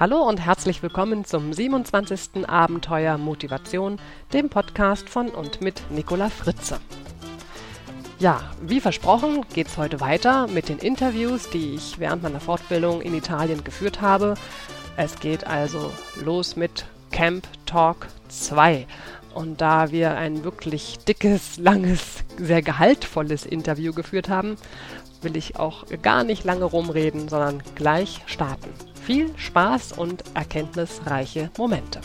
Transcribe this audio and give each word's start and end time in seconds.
Hallo 0.00 0.22
und 0.22 0.38
herzlich 0.38 0.80
willkommen 0.80 1.24
zum 1.24 1.52
27. 1.52 2.48
Abenteuer 2.48 3.18
Motivation, 3.18 3.98
dem 4.32 4.48
Podcast 4.48 5.08
von 5.08 5.28
und 5.28 5.60
mit 5.60 5.90
Nicola 5.90 6.28
Fritze. 6.28 6.78
Ja, 8.20 8.40
wie 8.62 8.80
versprochen 8.80 9.44
geht 9.52 9.66
es 9.66 9.76
heute 9.76 9.98
weiter 9.98 10.46
mit 10.46 10.68
den 10.68 10.78
Interviews, 10.78 11.50
die 11.50 11.74
ich 11.74 11.98
während 11.98 12.22
meiner 12.22 12.38
Fortbildung 12.38 13.02
in 13.02 13.12
Italien 13.12 13.64
geführt 13.64 14.00
habe. 14.00 14.34
Es 14.96 15.18
geht 15.18 15.48
also 15.48 15.90
los 16.24 16.54
mit 16.54 16.86
Camp 17.10 17.48
Talk 17.66 18.06
2. 18.28 18.86
Und 19.34 19.60
da 19.60 19.90
wir 19.90 20.16
ein 20.16 20.44
wirklich 20.44 20.98
dickes, 21.08 21.56
langes, 21.56 22.22
sehr 22.36 22.62
gehaltvolles 22.62 23.44
Interview 23.44 23.92
geführt 23.92 24.28
haben, 24.28 24.58
will 25.22 25.36
ich 25.36 25.56
auch 25.56 25.86
gar 26.02 26.22
nicht 26.22 26.44
lange 26.44 26.66
rumreden, 26.66 27.28
sondern 27.28 27.64
gleich 27.74 28.22
starten 28.26 28.72
viel 29.08 29.30
Spaß 29.38 29.92
und 29.92 30.22
erkenntnisreiche 30.34 31.50
Momente. 31.56 32.02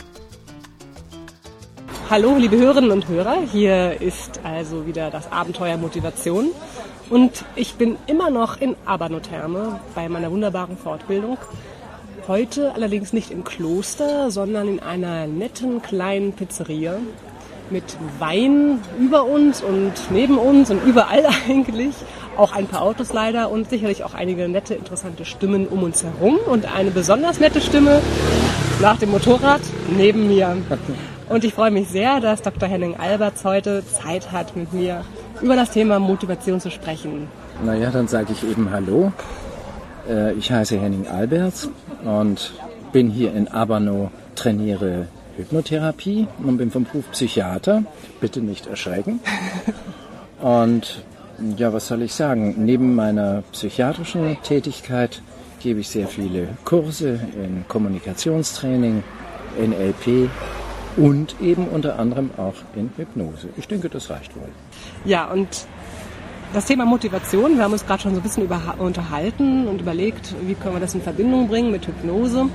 Hallo, 2.08 2.36
liebe 2.38 2.56
Hörerinnen 2.56 2.92
und 2.92 3.08
Hörer, 3.08 3.42
hier 3.42 4.00
ist 4.00 4.40
also 4.42 4.86
wieder 4.86 5.10
das 5.10 5.30
Abenteuer 5.30 5.76
Motivation 5.76 6.46
und 7.10 7.44
ich 7.56 7.74
bin 7.74 7.98
immer 8.06 8.30
noch 8.30 8.58
in 8.58 8.74
Abernotherme 8.86 9.80
bei 9.94 10.08
meiner 10.08 10.30
wunderbaren 10.30 10.78
Fortbildung. 10.78 11.36
Heute 12.26 12.74
allerdings 12.74 13.12
nicht 13.12 13.30
im 13.30 13.44
Kloster, 13.44 14.30
sondern 14.30 14.66
in 14.66 14.80
einer 14.80 15.26
netten 15.26 15.82
kleinen 15.82 16.32
Pizzeria 16.32 16.96
mit 17.68 17.84
Wein 18.18 18.80
über 18.98 19.24
uns 19.24 19.62
und 19.62 19.92
neben 20.08 20.38
uns 20.38 20.70
und 20.70 20.82
überall 20.82 21.26
eigentlich 21.50 21.96
auch 22.36 22.52
ein 22.52 22.66
paar 22.66 22.82
Autos 22.82 23.12
leider 23.12 23.50
und 23.50 23.68
sicherlich 23.70 24.04
auch 24.04 24.14
einige 24.14 24.48
nette, 24.48 24.74
interessante 24.74 25.24
Stimmen 25.24 25.66
um 25.66 25.82
uns 25.82 26.04
herum 26.04 26.38
und 26.46 26.72
eine 26.74 26.90
besonders 26.90 27.40
nette 27.40 27.60
Stimme 27.60 28.00
nach 28.80 28.98
dem 28.98 29.10
Motorrad 29.10 29.60
neben 29.96 30.28
mir. 30.28 30.56
Und 31.28 31.44
ich 31.44 31.54
freue 31.54 31.70
mich 31.70 31.88
sehr, 31.88 32.20
dass 32.20 32.42
Dr. 32.42 32.68
Henning 32.68 32.96
Alberts 32.96 33.44
heute 33.44 33.84
Zeit 33.86 34.32
hat, 34.32 34.56
mit 34.56 34.72
mir 34.72 35.04
über 35.40 35.56
das 35.56 35.70
Thema 35.70 35.98
Motivation 35.98 36.60
zu 36.60 36.70
sprechen. 36.70 37.28
Naja, 37.64 37.90
dann 37.90 38.08
sage 38.08 38.32
ich 38.32 38.48
eben 38.48 38.70
Hallo. 38.70 39.12
Äh, 40.08 40.34
ich 40.34 40.50
heiße 40.50 40.78
Henning 40.78 41.08
Alberts 41.08 41.70
und 42.04 42.52
bin 42.92 43.10
hier 43.10 43.34
in 43.34 43.48
Abano, 43.48 44.10
trainiere 44.34 45.08
Hypnotherapie 45.36 46.28
und 46.44 46.58
bin 46.58 46.70
vom 46.70 46.84
Beruf 46.84 47.10
Psychiater. 47.12 47.84
Bitte 48.20 48.40
nicht 48.40 48.66
erschrecken. 48.66 49.20
Und 50.40 51.02
ja, 51.56 51.72
was 51.72 51.86
soll 51.86 52.02
ich 52.02 52.14
sagen? 52.14 52.54
Neben 52.58 52.94
meiner 52.94 53.42
psychiatrischen 53.52 54.36
Tätigkeit 54.42 55.22
gebe 55.60 55.80
ich 55.80 55.88
sehr 55.88 56.08
viele 56.08 56.48
Kurse 56.64 57.20
in 57.36 57.64
Kommunikationstraining, 57.68 59.02
NLP 59.58 60.28
und 60.96 61.36
eben 61.40 61.68
unter 61.68 61.98
anderem 61.98 62.30
auch 62.36 62.54
in 62.76 62.90
Hypnose. 62.96 63.48
Ich 63.56 63.68
denke, 63.68 63.88
das 63.88 64.10
reicht 64.10 64.34
wohl. 64.36 64.48
Ja, 65.04 65.30
und 65.30 65.48
das 66.52 66.66
Thema 66.66 66.84
Motivation, 66.84 67.56
wir 67.56 67.64
haben 67.64 67.72
uns 67.72 67.84
gerade 67.84 68.02
schon 68.02 68.12
so 68.12 68.20
ein 68.20 68.22
bisschen 68.22 68.44
über, 68.44 68.60
unterhalten 68.78 69.66
und 69.66 69.80
überlegt, 69.80 70.34
wie 70.42 70.54
können 70.54 70.74
wir 70.74 70.80
das 70.80 70.94
in 70.94 71.02
Verbindung 71.02 71.48
bringen 71.48 71.70
mit 71.70 71.86
Hypnose. 71.86 72.46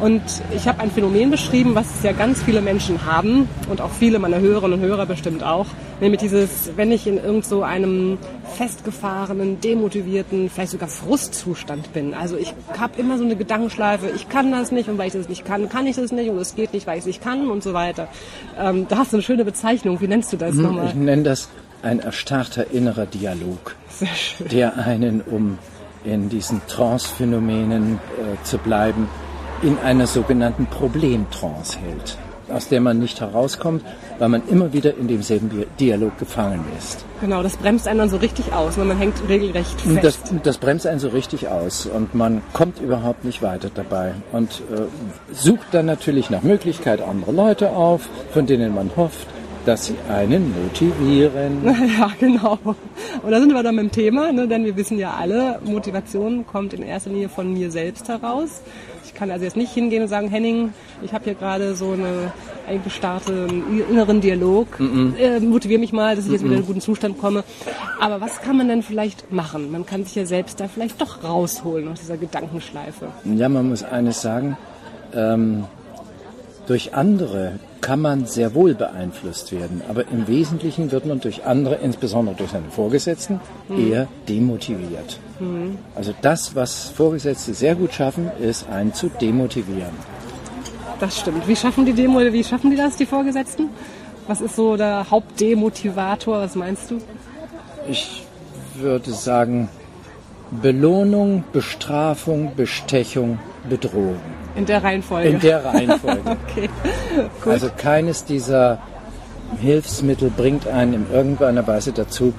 Und 0.00 0.22
ich 0.54 0.68
habe 0.68 0.80
ein 0.80 0.92
Phänomen 0.92 1.30
beschrieben, 1.30 1.74
was 1.74 1.86
ja 2.04 2.12
ganz 2.12 2.42
viele 2.42 2.60
Menschen 2.60 3.04
haben 3.04 3.48
und 3.68 3.80
auch 3.80 3.90
viele 3.90 4.20
meiner 4.20 4.38
Hörerinnen 4.38 4.78
und 4.78 4.86
Hörer 4.86 5.06
bestimmt 5.06 5.42
auch, 5.42 5.66
nämlich 6.00 6.20
dieses, 6.20 6.70
wenn 6.76 6.92
ich 6.92 7.06
in 7.08 7.16
irgend 7.16 7.44
so 7.44 7.64
einem 7.64 8.16
festgefahrenen, 8.56 9.60
demotivierten, 9.60 10.50
vielleicht 10.50 10.70
sogar 10.70 10.88
Frustzustand 10.88 11.92
bin. 11.92 12.14
Also 12.14 12.36
ich 12.36 12.54
habe 12.78 13.00
immer 13.00 13.18
so 13.18 13.24
eine 13.24 13.34
Gedankenschleife, 13.34 14.10
ich 14.14 14.28
kann 14.28 14.52
das 14.52 14.70
nicht 14.70 14.88
und 14.88 14.98
weil 14.98 15.08
ich 15.08 15.14
das 15.14 15.28
nicht 15.28 15.44
kann, 15.44 15.68
kann 15.68 15.86
ich 15.86 15.96
das 15.96 16.12
nicht 16.12 16.30
und 16.30 16.38
es 16.38 16.54
geht 16.54 16.72
nicht, 16.72 16.86
weil 16.86 16.98
ich 16.98 17.00
es 17.00 17.06
nicht 17.06 17.22
kann 17.22 17.50
und 17.50 17.64
so 17.64 17.72
weiter. 17.72 18.06
Ähm, 18.56 18.86
da 18.88 18.98
hast 18.98 19.12
du 19.12 19.16
eine 19.16 19.24
schöne 19.24 19.44
Bezeichnung. 19.44 20.00
Wie 20.00 20.06
nennst 20.06 20.32
du 20.32 20.36
das 20.36 20.52
hm, 20.52 20.62
nochmal? 20.62 20.86
Ich 20.86 20.94
nenne 20.94 21.24
das 21.24 21.48
ein 21.82 21.98
erstarrter 21.98 22.70
innerer 22.70 23.06
Dialog, 23.06 23.74
der 24.38 24.78
einen, 24.78 25.22
um 25.22 25.58
in 26.04 26.28
diesen 26.28 26.60
Trance-Phänomenen 26.68 27.94
äh, 27.94 28.44
zu 28.44 28.58
bleiben, 28.58 29.08
in 29.62 29.78
einer 29.78 30.06
sogenannten 30.06 30.66
Problemtrance 30.66 31.78
hält, 31.78 32.18
aus 32.48 32.68
der 32.68 32.80
man 32.80 32.98
nicht 32.98 33.20
herauskommt, 33.20 33.84
weil 34.18 34.28
man 34.28 34.42
immer 34.48 34.72
wieder 34.72 34.96
in 34.96 35.08
demselben 35.08 35.64
Dialog 35.78 36.18
gefangen 36.18 36.64
ist. 36.78 37.04
Genau, 37.20 37.42
das 37.42 37.56
bremst 37.56 37.88
einen 37.88 37.98
dann 37.98 38.10
so 38.10 38.16
richtig 38.18 38.52
aus, 38.52 38.78
weil 38.78 38.84
man 38.84 38.98
hängt 38.98 39.16
regelrecht 39.28 39.80
fest. 39.80 40.04
Das, 40.04 40.18
das 40.42 40.58
bremst 40.58 40.86
einen 40.86 41.00
so 41.00 41.08
richtig 41.08 41.48
aus 41.48 41.86
und 41.86 42.14
man 42.14 42.42
kommt 42.52 42.80
überhaupt 42.80 43.24
nicht 43.24 43.42
weiter 43.42 43.70
dabei 43.74 44.14
und 44.32 44.62
äh, 44.72 44.82
sucht 45.32 45.66
dann 45.72 45.86
natürlich 45.86 46.30
nach 46.30 46.42
Möglichkeit 46.42 47.00
andere 47.00 47.32
Leute 47.32 47.70
auf, 47.70 48.08
von 48.32 48.46
denen 48.46 48.74
man 48.74 48.90
hofft, 48.96 49.26
dass 49.68 49.86
sie 49.86 49.96
einen 50.08 50.54
motivieren. 50.62 51.58
Ja, 51.98 52.10
genau. 52.18 52.58
Und 52.64 53.30
da 53.30 53.38
sind 53.40 53.52
wir 53.52 53.62
dann 53.62 53.74
mit 53.74 53.84
dem 53.84 53.90
Thema, 53.90 54.32
ne, 54.32 54.48
denn 54.48 54.64
wir 54.64 54.76
wissen 54.76 54.98
ja 54.98 55.14
alle, 55.18 55.60
Motivation 55.64 56.46
kommt 56.46 56.72
in 56.72 56.82
erster 56.82 57.10
Linie 57.10 57.28
von 57.28 57.52
mir 57.52 57.70
selbst 57.70 58.08
heraus. 58.08 58.62
Ich 59.08 59.14
kann 59.14 59.30
also 59.30 59.44
jetzt 59.44 59.56
nicht 59.56 59.72
hingehen 59.72 60.02
und 60.02 60.08
sagen, 60.08 60.28
Henning, 60.28 60.74
ich 61.02 61.14
habe 61.14 61.24
hier 61.24 61.34
gerade 61.34 61.74
so 61.74 61.92
eine 61.92 62.30
eingestarrten 62.68 63.88
inneren 63.88 64.20
Dialog, 64.20 64.78
mm 64.78 64.84
-mm. 64.84 65.16
Äh, 65.16 65.40
motiviere 65.40 65.80
mich 65.80 65.94
mal, 65.94 66.14
dass 66.14 66.26
ich 66.26 66.32
jetzt 66.32 66.42
wieder 66.44 66.52
in 66.52 66.58
einen 66.58 66.66
guten 66.66 66.82
Zustand 66.82 67.18
komme. 67.18 67.42
Aber 68.00 68.20
was 68.20 68.42
kann 68.42 68.58
man 68.58 68.68
denn 68.68 68.82
vielleicht 68.82 69.32
machen? 69.32 69.72
Man 69.72 69.86
kann 69.86 70.04
sich 70.04 70.14
ja 70.14 70.26
selbst 70.26 70.60
da 70.60 70.68
vielleicht 70.68 71.00
doch 71.00 71.24
rausholen 71.24 71.88
aus 71.88 72.00
dieser 72.00 72.18
Gedankenschleife. 72.18 73.08
Ja, 73.24 73.48
man 73.48 73.70
muss 73.70 73.82
eines 73.82 74.20
sagen, 74.20 74.58
ähm, 75.14 75.64
durch 76.66 76.94
andere 76.94 77.58
kann 77.80 78.00
man 78.00 78.26
sehr 78.26 78.54
wohl 78.54 78.74
beeinflusst 78.74 79.52
werden, 79.52 79.82
aber 79.88 80.08
im 80.08 80.26
Wesentlichen 80.28 80.90
wird 80.90 81.06
man 81.06 81.20
durch 81.20 81.44
andere, 81.44 81.76
insbesondere 81.76 82.36
durch 82.36 82.50
seine 82.50 82.70
Vorgesetzten, 82.70 83.40
mhm. 83.68 83.92
eher 83.92 84.08
demotiviert. 84.28 85.18
Mhm. 85.38 85.78
Also 85.94 86.12
das, 86.20 86.54
was 86.54 86.88
Vorgesetzte 86.90 87.54
sehr 87.54 87.74
gut 87.74 87.92
schaffen, 87.92 88.30
ist 88.40 88.68
einen 88.68 88.92
zu 88.94 89.08
demotivieren. 89.08 89.94
Das 91.00 91.20
stimmt. 91.20 91.46
Wie 91.46 91.54
schaffen 91.54 91.86
die 91.86 91.92
Demo, 91.92 92.20
wie 92.20 92.42
schaffen 92.42 92.70
die 92.70 92.76
das, 92.76 92.96
die 92.96 93.06
Vorgesetzten? 93.06 93.68
Was 94.26 94.40
ist 94.40 94.56
so 94.56 94.76
der 94.76 95.08
Hauptdemotivator? 95.10 96.40
Was 96.40 96.54
meinst 96.54 96.90
du? 96.90 96.98
Ich 97.88 98.24
würde 98.74 99.10
sagen, 99.12 99.68
Belohnung, 100.50 101.44
Bestrafung, 101.52 102.52
Bestechung, 102.56 103.38
Bedrohung. 103.68 104.37
In 104.56 104.66
der 104.66 104.82
Reihenfolge. 104.82 105.28
In 105.28 105.40
der 105.40 105.64
Reihenfolge. 105.64 106.36
okay. 106.48 106.68
Gut. 107.42 107.52
Also 107.52 107.70
keines 107.76 108.24
dieser 108.24 108.78
Hilfsmittel 109.60 110.30
bringt 110.30 110.66
einen 110.66 110.94
in 110.94 111.06
irgendeiner 111.12 111.66
Weise 111.66 111.92
dazu, 111.92 112.34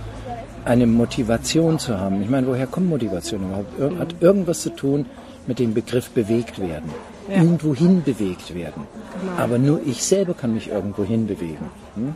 eine 0.65 0.85
Motivation 0.85 1.79
zu 1.79 1.97
haben. 1.97 2.21
Ich 2.21 2.29
meine, 2.29 2.47
woher 2.47 2.67
kommt 2.67 2.89
Motivation 2.89 3.43
überhaupt? 3.43 3.99
Hat 3.99 4.15
irgendwas 4.21 4.61
zu 4.61 4.69
tun 4.71 5.05
mit 5.47 5.59
dem 5.59 5.73
Begriff 5.73 6.09
bewegt 6.11 6.59
werden. 6.59 6.91
Ja. 7.27 7.37
Irgendwohin 7.37 8.03
bewegt 8.03 8.53
werden. 8.53 8.83
Genau. 9.19 9.43
Aber 9.43 9.57
nur 9.57 9.81
ich 9.85 10.03
selber 10.03 10.33
kann 10.33 10.53
mich 10.53 10.69
irgendwohin 10.69 11.27
bewegen. 11.27 11.69
Hm? 11.95 12.15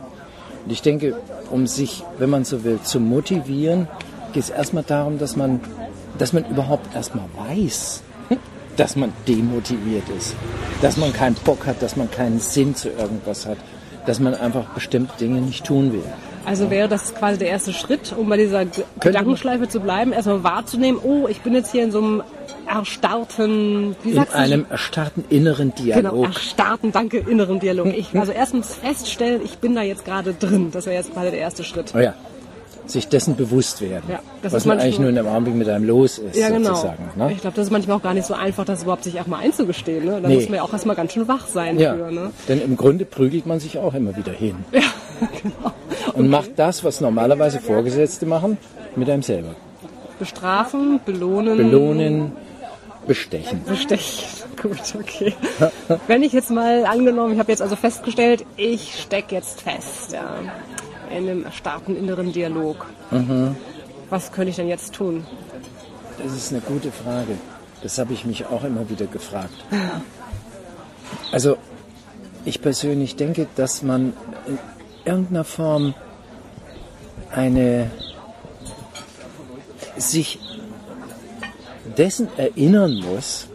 Und 0.64 0.70
ich 0.72 0.82
denke, 0.82 1.16
um 1.50 1.66
sich, 1.66 2.04
wenn 2.18 2.30
man 2.30 2.44
so 2.44 2.64
will, 2.64 2.80
zu 2.82 3.00
motivieren, 3.00 3.88
geht 4.32 4.44
es 4.44 4.50
erstmal 4.50 4.84
darum, 4.84 5.18
dass 5.18 5.36
man, 5.36 5.60
dass 6.18 6.32
man 6.32 6.44
überhaupt 6.46 6.94
erstmal 6.94 7.26
weiß, 7.36 8.02
dass 8.76 8.96
man 8.96 9.12
demotiviert 9.28 10.08
ist, 10.16 10.34
dass 10.82 10.96
man 10.96 11.12
keinen 11.12 11.34
Bock 11.36 11.66
hat, 11.66 11.82
dass 11.82 11.96
man 11.96 12.10
keinen 12.10 12.40
Sinn 12.40 12.74
zu 12.74 12.88
irgendwas 12.90 13.46
hat, 13.46 13.58
dass 14.06 14.20
man 14.20 14.34
einfach 14.34 14.64
bestimmte 14.74 15.16
Dinge 15.18 15.40
nicht 15.40 15.64
tun 15.64 15.92
will. 15.92 16.04
Also 16.44 16.70
wäre 16.70 16.88
das 16.88 17.14
quasi 17.14 17.38
der 17.38 17.48
erste 17.48 17.72
Schritt, 17.72 18.14
um 18.16 18.28
bei 18.28 18.36
dieser 18.36 18.66
Gedankenschleife 19.00 19.68
zu 19.68 19.80
bleiben, 19.80 20.12
erstmal 20.12 20.44
wahrzunehmen, 20.44 21.00
oh, 21.02 21.26
ich 21.26 21.40
bin 21.40 21.54
jetzt 21.54 21.72
hier 21.72 21.84
in 21.84 21.90
so 21.90 21.98
einem 21.98 22.22
erstarrten, 22.66 23.96
wie 24.02 24.12
sagst 24.12 24.34
In 24.34 24.40
einem 24.40 24.66
erstarrten 24.68 25.24
inneren 25.30 25.74
Dialog. 25.74 26.12
Genau, 26.12 26.24
erstarrten, 26.24 26.92
danke, 26.92 27.18
inneren 27.18 27.60
Dialog. 27.60 27.86
Ich, 27.96 28.14
also 28.18 28.32
erstens 28.32 28.74
feststellen, 28.74 29.40
ich 29.42 29.58
bin 29.58 29.74
da 29.74 29.82
jetzt 29.82 30.04
gerade 30.04 30.34
drin. 30.34 30.70
Das 30.70 30.84
wäre 30.84 30.96
jetzt 30.96 31.12
quasi 31.14 31.30
der 31.30 31.40
erste 31.40 31.64
Schritt. 31.64 31.92
Oh 31.94 31.98
ja, 31.98 32.14
sich 32.86 33.08
dessen 33.08 33.36
bewusst 33.36 33.80
werden, 33.80 34.04
ja, 34.08 34.20
was 34.42 34.64
man 34.64 34.78
eigentlich 34.78 34.98
nur 34.98 35.08
in 35.08 35.14
dem 35.14 35.26
Augenblick 35.26 35.54
mit 35.54 35.68
einem 35.68 35.84
los 35.84 36.18
ist. 36.18 36.36
Ja, 36.36 36.50
genau. 36.50 36.94
Ne? 37.16 37.32
Ich 37.32 37.40
glaube, 37.40 37.56
das 37.56 37.66
ist 37.66 37.70
manchmal 37.70 37.96
auch 37.96 38.02
gar 38.02 38.14
nicht 38.14 38.26
so 38.26 38.34
einfach, 38.34 38.64
das 38.64 38.82
überhaupt 38.82 39.04
sich 39.04 39.18
auch 39.20 39.26
mal 39.26 39.38
einzugestehen. 39.38 40.04
Ne? 40.04 40.20
Da 40.20 40.28
nee. 40.28 40.34
muss 40.34 40.48
man 40.48 40.56
ja 40.56 40.62
auch 40.62 40.72
erstmal 40.72 40.96
ganz 40.96 41.12
schön 41.12 41.26
wach 41.26 41.46
sein 41.46 41.78
ja, 41.78 41.94
für. 41.94 42.12
Ne? 42.12 42.30
Denn 42.48 42.60
im 42.60 42.76
Grunde 42.76 43.04
prügelt 43.04 43.46
man 43.46 43.60
sich 43.60 43.78
auch 43.78 43.94
immer 43.94 44.16
wieder 44.16 44.32
hin. 44.32 44.56
Ja, 45.20 45.28
genau. 45.40 45.72
Und 46.14 46.22
okay. 46.22 46.28
macht 46.28 46.50
das, 46.56 46.82
was 46.82 47.00
normalerweise 47.00 47.60
Vorgesetzte 47.60 48.26
machen, 48.26 48.58
mit 48.96 49.08
einem 49.08 49.22
selber. 49.22 49.54
Bestrafen, 50.18 50.98
belohnen. 51.06 51.56
Belohnen, 51.56 52.32
bestechen. 53.06 53.62
Bestechen. 53.64 54.24
Gut, 54.60 54.80
okay. 54.98 55.34
Wenn 56.08 56.24
ich 56.24 56.32
jetzt 56.32 56.50
mal 56.50 56.84
angenommen, 56.84 57.34
ich 57.34 57.38
habe 57.38 57.52
jetzt 57.52 57.62
also 57.62 57.76
festgestellt, 57.76 58.44
ich 58.56 59.00
stecke 59.02 59.36
jetzt 59.36 59.62
fest. 59.62 60.12
Ja 60.12 60.34
einem 61.10 61.44
erstarrten 61.44 61.96
inneren 61.96 62.32
Dialog. 62.32 62.86
Mhm. 63.10 63.56
Was 64.10 64.32
könnte 64.32 64.50
ich 64.50 64.56
denn 64.56 64.68
jetzt 64.68 64.94
tun? 64.94 65.26
Das 66.22 66.32
ist 66.32 66.52
eine 66.52 66.60
gute 66.60 66.92
Frage. 66.92 67.36
Das 67.82 67.98
habe 67.98 68.12
ich 68.12 68.24
mich 68.24 68.46
auch 68.46 68.64
immer 68.64 68.88
wieder 68.88 69.06
gefragt. 69.06 69.54
Also 71.32 71.56
ich 72.44 72.62
persönlich 72.62 73.16
denke, 73.16 73.46
dass 73.56 73.82
man 73.82 74.12
in 74.46 74.58
irgendeiner 75.04 75.44
Form 75.44 75.94
eine 77.30 77.90
sich 79.96 80.38
dessen 81.96 82.28
erinnern 82.36 83.00
muss, 83.00 83.48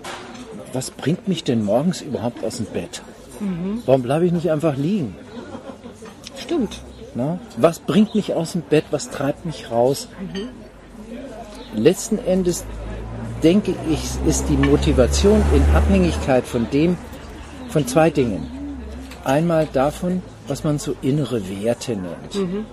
was 0.73 0.91
bringt 0.91 1.27
mich 1.27 1.43
denn 1.43 1.63
morgens 1.63 2.01
überhaupt 2.01 2.43
aus 2.43 2.57
dem 2.57 2.67
Bett? 2.67 3.01
Mhm. 3.39 3.83
Warum 3.85 4.01
bleibe 4.03 4.25
ich 4.25 4.31
nicht 4.31 4.51
einfach 4.51 4.75
liegen? 4.75 5.15
Stimmt. 6.37 6.81
Na? 7.15 7.39
Was 7.57 7.79
bringt 7.79 8.15
mich 8.15 8.33
aus 8.33 8.53
dem 8.53 8.61
Bett? 8.61 8.85
Was 8.91 9.09
treibt 9.09 9.45
mich 9.45 9.71
raus? 9.71 10.07
Mhm. 10.19 10.50
Letzten 11.81 12.17
Endes 12.19 12.65
denke 13.44 13.75
ich, 13.89 14.01
ist 14.27 14.50
die 14.50 14.57
Motivation 14.57 15.41
in 15.53 15.63
Abhängigkeit 15.75 16.45
von 16.45 16.69
dem, 16.71 16.97
von 17.69 17.88
zwei 17.88 18.09
Dingen. 18.09 18.47
Einmal 19.23 19.67
davon, 19.71 20.21
was 20.47 20.63
man 20.63 20.79
so 20.79 20.95
innere 21.01 21.41
Werte 21.50 21.91
nennt. 21.91 22.35
Mhm. 22.35 22.65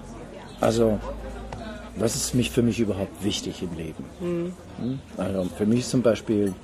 Also, 0.61 0.99
was 1.97 2.15
ist 2.17 2.35
mich 2.35 2.50
für 2.50 2.62
mich 2.62 2.81
überhaupt 2.81 3.25
wichtig 3.25 3.62
im 3.62 3.75
Leben? 3.77 4.05
Mhm. 4.21 4.53
Hm? 4.79 4.99
Also 5.17 5.47
für 5.56 5.67
mich 5.67 5.81
ist 5.81 5.91
zum 5.91 6.03
Beispiel 6.03 6.55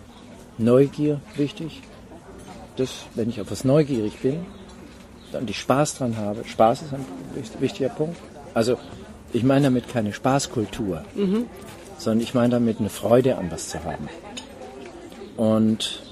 Neugier 0.58 1.20
wichtig. 1.36 1.82
Das, 2.76 3.04
wenn 3.14 3.28
ich 3.28 3.40
auf 3.40 3.50
was 3.50 3.64
neugierig 3.64 4.19
bin, 4.20 4.46
dann 5.32 5.46
die 5.46 5.55
Spaß 5.55 5.96
dran 5.96 6.17
habe. 6.17 6.44
Spaß 6.44 6.82
ist 6.82 6.93
ein 6.93 7.05
wichtiger 7.61 7.88
Punkt. 7.88 8.17
Also 8.55 8.79
ich 9.32 9.43
meine 9.43 9.64
damit 9.64 9.88
keine 9.88 10.12
Spaßkultur, 10.12 11.05
mhm. 11.14 11.46
sondern 11.99 12.20
ich 12.20 12.34
meine 12.34 12.50
damit 12.50 12.81
eine 12.81 12.90
Freude 12.90 13.38
an 13.38 13.50
was 13.50 13.69
zu 13.69 13.82
haben. 13.84 14.08
Und 15.37 16.02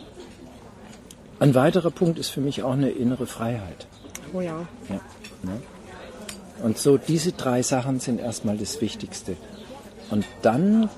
ein 1.39 1.55
weiterer 1.55 1.91
Punkt 1.91 2.19
ist 2.19 2.31
für 2.31 2.41
mich 2.41 2.63
auch 2.63 2.73
eine 2.73 2.91
innere 2.91 3.27
Freiheit. 3.27 3.87
Oh 4.33 4.41
ja. 4.41 4.67
ja 4.89 5.01
ne? 5.43 5.61
Und 6.63 6.79
so 6.79 6.99
diese 6.99 7.33
drei 7.33 7.63
Sachen 7.63 8.01
sind 8.01 8.21
erstmal 8.21 8.59
das 8.59 8.81
Wichtigste. 8.81 9.37
Und 10.11 10.27
dann 10.43 10.91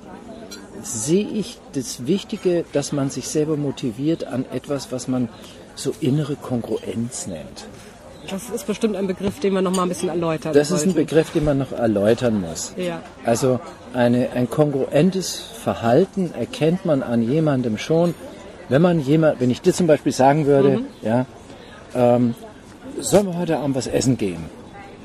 sehe 0.83 1.27
ich 1.29 1.59
das 1.73 2.07
Wichtige, 2.07 2.65
dass 2.73 2.93
man 2.93 3.11
sich 3.11 3.29
selber 3.29 3.57
motiviert 3.57 4.25
an 4.25 4.45
etwas, 4.53 4.91
was 4.91 5.07
man 5.07 5.29
so 5.75 5.95
innere 6.01 6.37
Kongruenz 6.37 7.27
nennt. 7.27 7.67
Das 8.31 8.51
ist 8.51 8.67
bestimmt 8.67 8.97
ein 8.97 9.07
Begriff, 9.07 9.41
den 9.41 9.55
wir 9.55 9.63
noch 9.63 9.75
mal 9.75 9.83
ein 9.83 9.89
bisschen 9.89 10.09
erläutern 10.09 10.53
Das 10.53 10.71
ist 10.71 10.87
ein 10.87 10.95
Begriff, 10.95 11.31
den 11.33 11.45
man 11.45 11.59
noch 11.59 11.73
erläutern 11.73 12.41
muss. 12.41 12.73
Ja. 12.77 13.03
Also 13.25 13.61
eine, 13.95 14.31
ein 14.33 14.49
kongruentes 14.49 15.41
Verhalten 15.41 16.33
erkennt 16.39 16.85
man 16.85 17.03
an 17.03 17.23
jemandem 17.23 17.79
schon, 17.79 18.15
wenn 18.69 18.83
man 18.83 19.01
jemand, 19.01 19.41
wenn 19.41 19.51
ich 19.51 19.61
dir 19.61 19.73
zum 19.73 19.87
Beispiel 19.87 20.13
sagen 20.13 20.47
würde, 20.47 20.79
mhm. 20.79 20.87
ja, 21.03 21.27
ähm, 21.95 22.35
sollen 23.01 23.27
wir 23.27 23.39
heute 23.39 23.59
Abend 23.59 23.77
was 23.77 23.87
essen 23.87 24.17
gehen? 24.17 24.45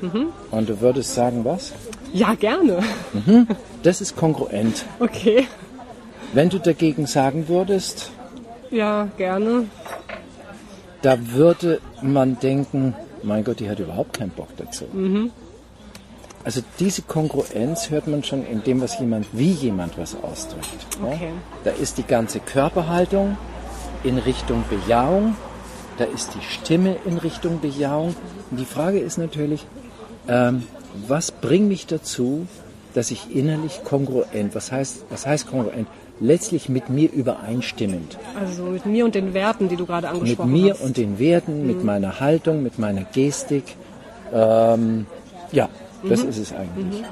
Mhm. 0.00 0.28
Und 0.50 0.68
du 0.68 0.80
würdest 0.80 1.14
sagen, 1.14 1.44
was? 1.44 1.72
Ja, 2.12 2.34
gerne. 2.34 2.78
Mhm. 3.12 3.48
Das 3.82 4.00
ist 4.00 4.16
kongruent. 4.16 4.84
Okay. 5.00 5.46
Wenn 6.32 6.48
du 6.50 6.58
dagegen 6.58 7.06
sagen 7.06 7.48
würdest, 7.48 8.10
ja, 8.70 9.08
gerne, 9.16 9.64
da 11.02 11.16
würde 11.32 11.80
man 12.02 12.38
denken, 12.38 12.94
mein 13.22 13.44
Gott, 13.44 13.60
die 13.60 13.68
hat 13.68 13.78
überhaupt 13.78 14.14
keinen 14.14 14.30
Bock 14.30 14.48
dazu. 14.56 14.84
Mhm. 14.92 15.30
Also 16.44 16.62
diese 16.78 17.02
Kongruenz 17.02 17.90
hört 17.90 18.06
man 18.06 18.24
schon 18.24 18.46
in 18.46 18.62
dem, 18.62 18.80
was 18.80 18.98
jemand, 18.98 19.26
wie 19.32 19.50
jemand 19.50 19.98
was 19.98 20.14
ausdrückt. 20.14 20.86
Okay. 21.02 21.26
Ja? 21.26 21.30
Da 21.64 21.70
ist 21.72 21.98
die 21.98 22.04
ganze 22.04 22.40
Körperhaltung 22.40 23.36
in 24.04 24.18
Richtung 24.18 24.64
Bejahung, 24.70 25.36
da 25.98 26.04
ist 26.04 26.30
die 26.34 26.44
Stimme 26.44 26.96
in 27.04 27.18
Richtung 27.18 27.60
Bejahung. 27.60 28.14
Und 28.50 28.58
die 28.58 28.64
Frage 28.64 28.98
ist 28.98 29.18
natürlich, 29.18 29.66
ähm, 30.28 30.62
was 31.06 31.32
bringt 31.32 31.68
mich 31.68 31.86
dazu, 31.86 32.46
dass 32.94 33.10
ich 33.10 33.34
innerlich 33.34 33.82
kongruent, 33.84 34.54
was 34.54 34.72
heißt, 34.72 35.04
was 35.10 35.26
heißt 35.26 35.48
kongruent? 35.48 35.88
Letztlich 36.20 36.68
mit 36.68 36.88
mir 36.90 37.10
übereinstimmend. 37.12 38.18
Also 38.38 38.64
mit 38.64 38.86
mir 38.86 39.04
und 39.04 39.14
den 39.14 39.34
Werten, 39.34 39.68
die 39.68 39.76
du 39.76 39.86
gerade 39.86 40.08
angesprochen 40.08 40.50
hast. 40.50 40.52
Mit 40.52 40.62
mir 40.62 40.72
hast. 40.74 40.80
und 40.80 40.96
den 40.96 41.18
Werten, 41.18 41.60
mhm. 41.60 41.66
mit 41.66 41.84
meiner 41.84 42.20
Haltung, 42.20 42.62
mit 42.62 42.78
meiner 42.78 43.04
Gestik. 43.04 43.64
Ähm, 44.32 45.06
ja, 45.52 45.68
das 46.02 46.22
mhm. 46.22 46.28
ist 46.30 46.38
es 46.38 46.52
eigentlich. 46.52 47.00
Mhm. 47.00 47.06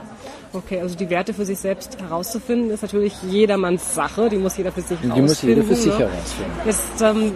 Okay, 0.52 0.80
also 0.80 0.96
die 0.96 1.10
Werte 1.10 1.34
für 1.34 1.44
sich 1.44 1.58
selbst 1.58 1.98
herauszufinden, 2.00 2.70
ist 2.70 2.82
natürlich 2.82 3.14
jedermanns 3.28 3.94
Sache. 3.94 4.28
Die 4.28 4.36
muss 4.36 4.56
jeder 4.56 4.72
für 4.72 4.80
sich 4.80 4.98
die 4.98 5.08
herausfinden. 5.08 5.14
Die 5.14 5.28
muss 5.28 5.42
jeder 5.42 5.62
für 5.62 5.74
sich 5.74 5.92
ne? 5.92 5.98
herausfinden. 5.98 6.52
Jetzt, 6.64 7.02
ähm, 7.02 7.32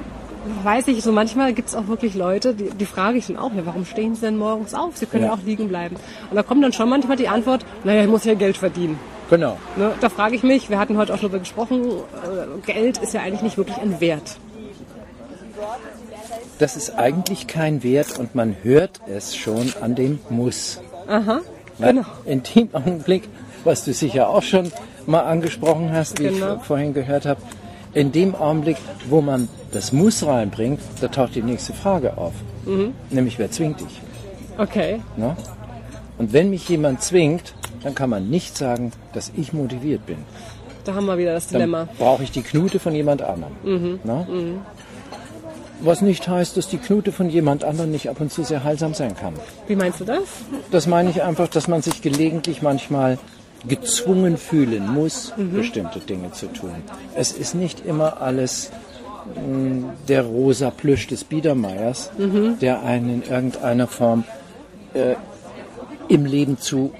weiß 0.62 0.88
ich, 0.88 1.02
so 1.02 1.12
manchmal 1.12 1.52
gibt 1.52 1.68
es 1.68 1.74
auch 1.74 1.88
wirklich 1.88 2.14
Leute, 2.14 2.54
die, 2.54 2.70
die 2.70 2.86
frage 2.86 3.18
ich 3.18 3.26
dann 3.26 3.36
auch, 3.36 3.52
ja, 3.54 3.66
warum 3.66 3.84
stehen 3.84 4.14
sie 4.14 4.22
denn 4.22 4.38
morgens 4.38 4.74
auf? 4.74 4.96
Sie 4.96 5.06
können 5.06 5.24
ja. 5.24 5.32
auch 5.32 5.42
liegen 5.44 5.68
bleiben. 5.68 5.96
Und 6.30 6.36
da 6.36 6.42
kommt 6.42 6.64
dann 6.64 6.72
schon 6.72 6.88
manchmal 6.88 7.16
die 7.16 7.28
Antwort, 7.28 7.64
naja, 7.84 8.02
ich 8.02 8.08
muss 8.08 8.24
ja 8.24 8.34
Geld 8.34 8.56
verdienen. 8.56 8.98
Genau. 9.30 9.56
Ne, 9.76 9.92
da 10.00 10.08
frage 10.08 10.34
ich 10.34 10.42
mich, 10.42 10.70
wir 10.70 10.78
hatten 10.78 10.96
heute 10.98 11.14
auch 11.14 11.18
darüber 11.18 11.38
gesprochen, 11.38 11.84
äh, 11.84 12.66
Geld 12.66 12.98
ist 12.98 13.14
ja 13.14 13.22
eigentlich 13.22 13.42
nicht 13.42 13.56
wirklich 13.56 13.78
ein 13.78 14.00
Wert. 14.00 14.36
Das 16.58 16.76
ist 16.76 16.98
eigentlich 16.98 17.46
kein 17.46 17.82
Wert 17.82 18.18
und 18.18 18.34
man 18.34 18.56
hört 18.62 19.00
es 19.06 19.36
schon 19.36 19.72
an 19.80 19.94
dem 19.94 20.18
Muss. 20.28 20.80
Aha, 21.06 21.40
Weil 21.78 21.94
genau. 21.94 22.06
In 22.24 22.42
dem 22.42 22.74
Augenblick, 22.74 23.28
was 23.64 23.84
du 23.84 23.92
sicher 23.92 24.28
auch 24.28 24.42
schon 24.42 24.72
mal 25.06 25.22
angesprochen 25.22 25.92
hast, 25.92 26.18
wie 26.18 26.24
genau. 26.24 26.56
ich 26.56 26.62
vorhin 26.62 26.92
gehört 26.92 27.24
habe, 27.24 27.40
in 27.94 28.12
dem 28.12 28.34
Augenblick, 28.34 28.76
wo 29.08 29.20
man 29.20 29.48
das 29.72 29.92
Muss 29.92 30.26
reinbringt, 30.26 30.80
da 31.00 31.08
taucht 31.08 31.36
die 31.36 31.42
nächste 31.42 31.72
Frage 31.72 32.18
auf. 32.18 32.32
Mhm. 32.64 32.94
Nämlich, 33.10 33.38
wer 33.38 33.50
zwingt 33.50 33.80
dich? 33.80 34.00
Okay. 34.58 35.00
Na? 35.16 35.36
Und 36.18 36.32
wenn 36.32 36.50
mich 36.50 36.68
jemand 36.68 37.02
zwingt, 37.02 37.54
dann 37.82 37.94
kann 37.94 38.10
man 38.10 38.28
nicht 38.28 38.56
sagen, 38.56 38.92
dass 39.12 39.32
ich 39.36 39.52
motiviert 39.52 40.06
bin. 40.06 40.18
Da 40.84 40.94
haben 40.94 41.06
wir 41.06 41.18
wieder 41.18 41.34
das 41.34 41.48
Dilemma. 41.48 41.88
Brauche 41.98 42.22
ich 42.22 42.30
die 42.30 42.42
Knute 42.42 42.78
von 42.78 42.94
jemand 42.94 43.22
anderem. 43.22 43.52
Mhm. 43.62 44.00
Mhm. 44.04 44.58
Was 45.82 46.02
nicht 46.02 46.28
heißt, 46.28 46.56
dass 46.56 46.68
die 46.68 46.78
Knute 46.78 47.10
von 47.10 47.30
jemand 47.30 47.64
anderem 47.64 47.90
nicht 47.90 48.08
ab 48.10 48.20
und 48.20 48.30
zu 48.30 48.44
sehr 48.44 48.64
heilsam 48.64 48.92
sein 48.92 49.16
kann. 49.16 49.34
Wie 49.66 49.76
meinst 49.76 50.00
du 50.00 50.04
das? 50.04 50.22
Das 50.70 50.86
meine 50.86 51.10
ich 51.10 51.22
einfach, 51.22 51.48
dass 51.48 51.68
man 51.68 51.80
sich 51.80 52.02
gelegentlich 52.02 52.60
manchmal 52.60 53.18
gezwungen 53.66 54.36
fühlen 54.36 54.92
muss, 54.92 55.32
mhm. 55.36 55.52
bestimmte 55.52 56.00
Dinge 56.00 56.32
zu 56.32 56.46
tun. 56.46 56.74
Es 57.14 57.32
ist 57.32 57.54
nicht 57.54 57.84
immer 57.84 58.20
alles 58.20 58.70
mh, 59.36 59.42
mm, 59.42 59.84
der 60.08 60.22
rosa 60.22 60.70
Plüsch 60.70 61.06
des 61.06 61.24
Biedermeiers, 61.24 62.10
mhm. 62.16 62.58
der 62.60 62.82
einen 62.82 63.22
in 63.22 63.30
irgendeiner 63.30 63.86
Form 63.86 64.24
äh, 64.94 65.14
im 66.08 66.24
Leben 66.24 66.58
zu 66.58 66.92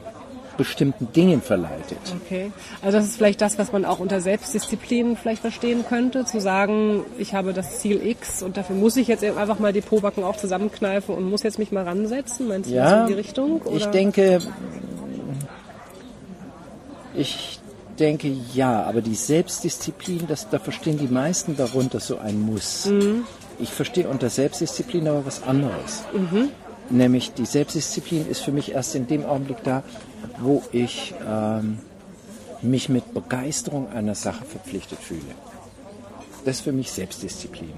bestimmten 0.60 1.10
Dingen 1.14 1.40
verleitet. 1.40 1.98
Okay, 2.22 2.52
also 2.82 2.98
das 2.98 3.06
ist 3.06 3.16
vielleicht 3.16 3.40
das, 3.40 3.58
was 3.58 3.72
man 3.72 3.86
auch 3.86 3.98
unter 3.98 4.20
Selbstdisziplin 4.20 5.16
vielleicht 5.16 5.40
verstehen 5.40 5.86
könnte, 5.88 6.26
zu 6.26 6.38
sagen, 6.38 7.02
ich 7.16 7.32
habe 7.32 7.54
das 7.54 7.78
Ziel 7.78 8.06
X 8.06 8.42
und 8.42 8.58
dafür 8.58 8.76
muss 8.76 8.98
ich 8.98 9.08
jetzt 9.08 9.24
einfach 9.24 9.58
mal 9.58 9.72
die 9.72 9.80
Pobacken 9.80 10.22
auch 10.22 10.36
zusammenkneifen 10.36 11.14
und 11.14 11.30
muss 11.30 11.42
jetzt 11.44 11.58
mich 11.58 11.72
mal 11.72 11.84
ransetzen. 11.84 12.46
Meinst 12.46 12.68
du 12.68 12.74
ja, 12.74 13.02
in 13.02 13.06
die 13.06 13.14
Richtung? 13.14 13.62
Oder? 13.62 13.74
Ich 13.74 13.86
denke, 13.86 14.40
ich 17.14 17.58
denke 17.98 18.30
ja, 18.52 18.82
aber 18.82 19.00
die 19.00 19.14
Selbstdisziplin, 19.14 20.26
das, 20.28 20.50
da 20.50 20.58
verstehen 20.58 20.98
die 20.98 21.08
meisten 21.08 21.56
darunter 21.56 22.00
so 22.00 22.18
ein 22.18 22.38
Muss. 22.38 22.84
Mhm. 22.84 23.24
Ich 23.58 23.70
verstehe 23.70 24.06
unter 24.08 24.28
Selbstdisziplin 24.28 25.08
aber 25.08 25.24
was 25.24 25.42
anderes. 25.42 26.04
Mhm. 26.12 26.50
Nämlich 26.90 27.32
die 27.34 27.46
Selbstdisziplin 27.46 28.28
ist 28.28 28.40
für 28.40 28.50
mich 28.50 28.72
erst 28.72 28.96
in 28.96 29.06
dem 29.06 29.24
Augenblick 29.24 29.62
da, 29.62 29.84
wo 30.40 30.62
ich 30.72 31.14
ähm, 31.26 31.78
mich 32.62 32.88
mit 32.88 33.14
Begeisterung 33.14 33.88
einer 33.90 34.16
Sache 34.16 34.44
verpflichtet 34.44 34.98
fühle. 34.98 35.20
Das 36.44 36.56
ist 36.56 36.62
für 36.62 36.72
mich 36.72 36.90
Selbstdisziplin. 36.90 37.72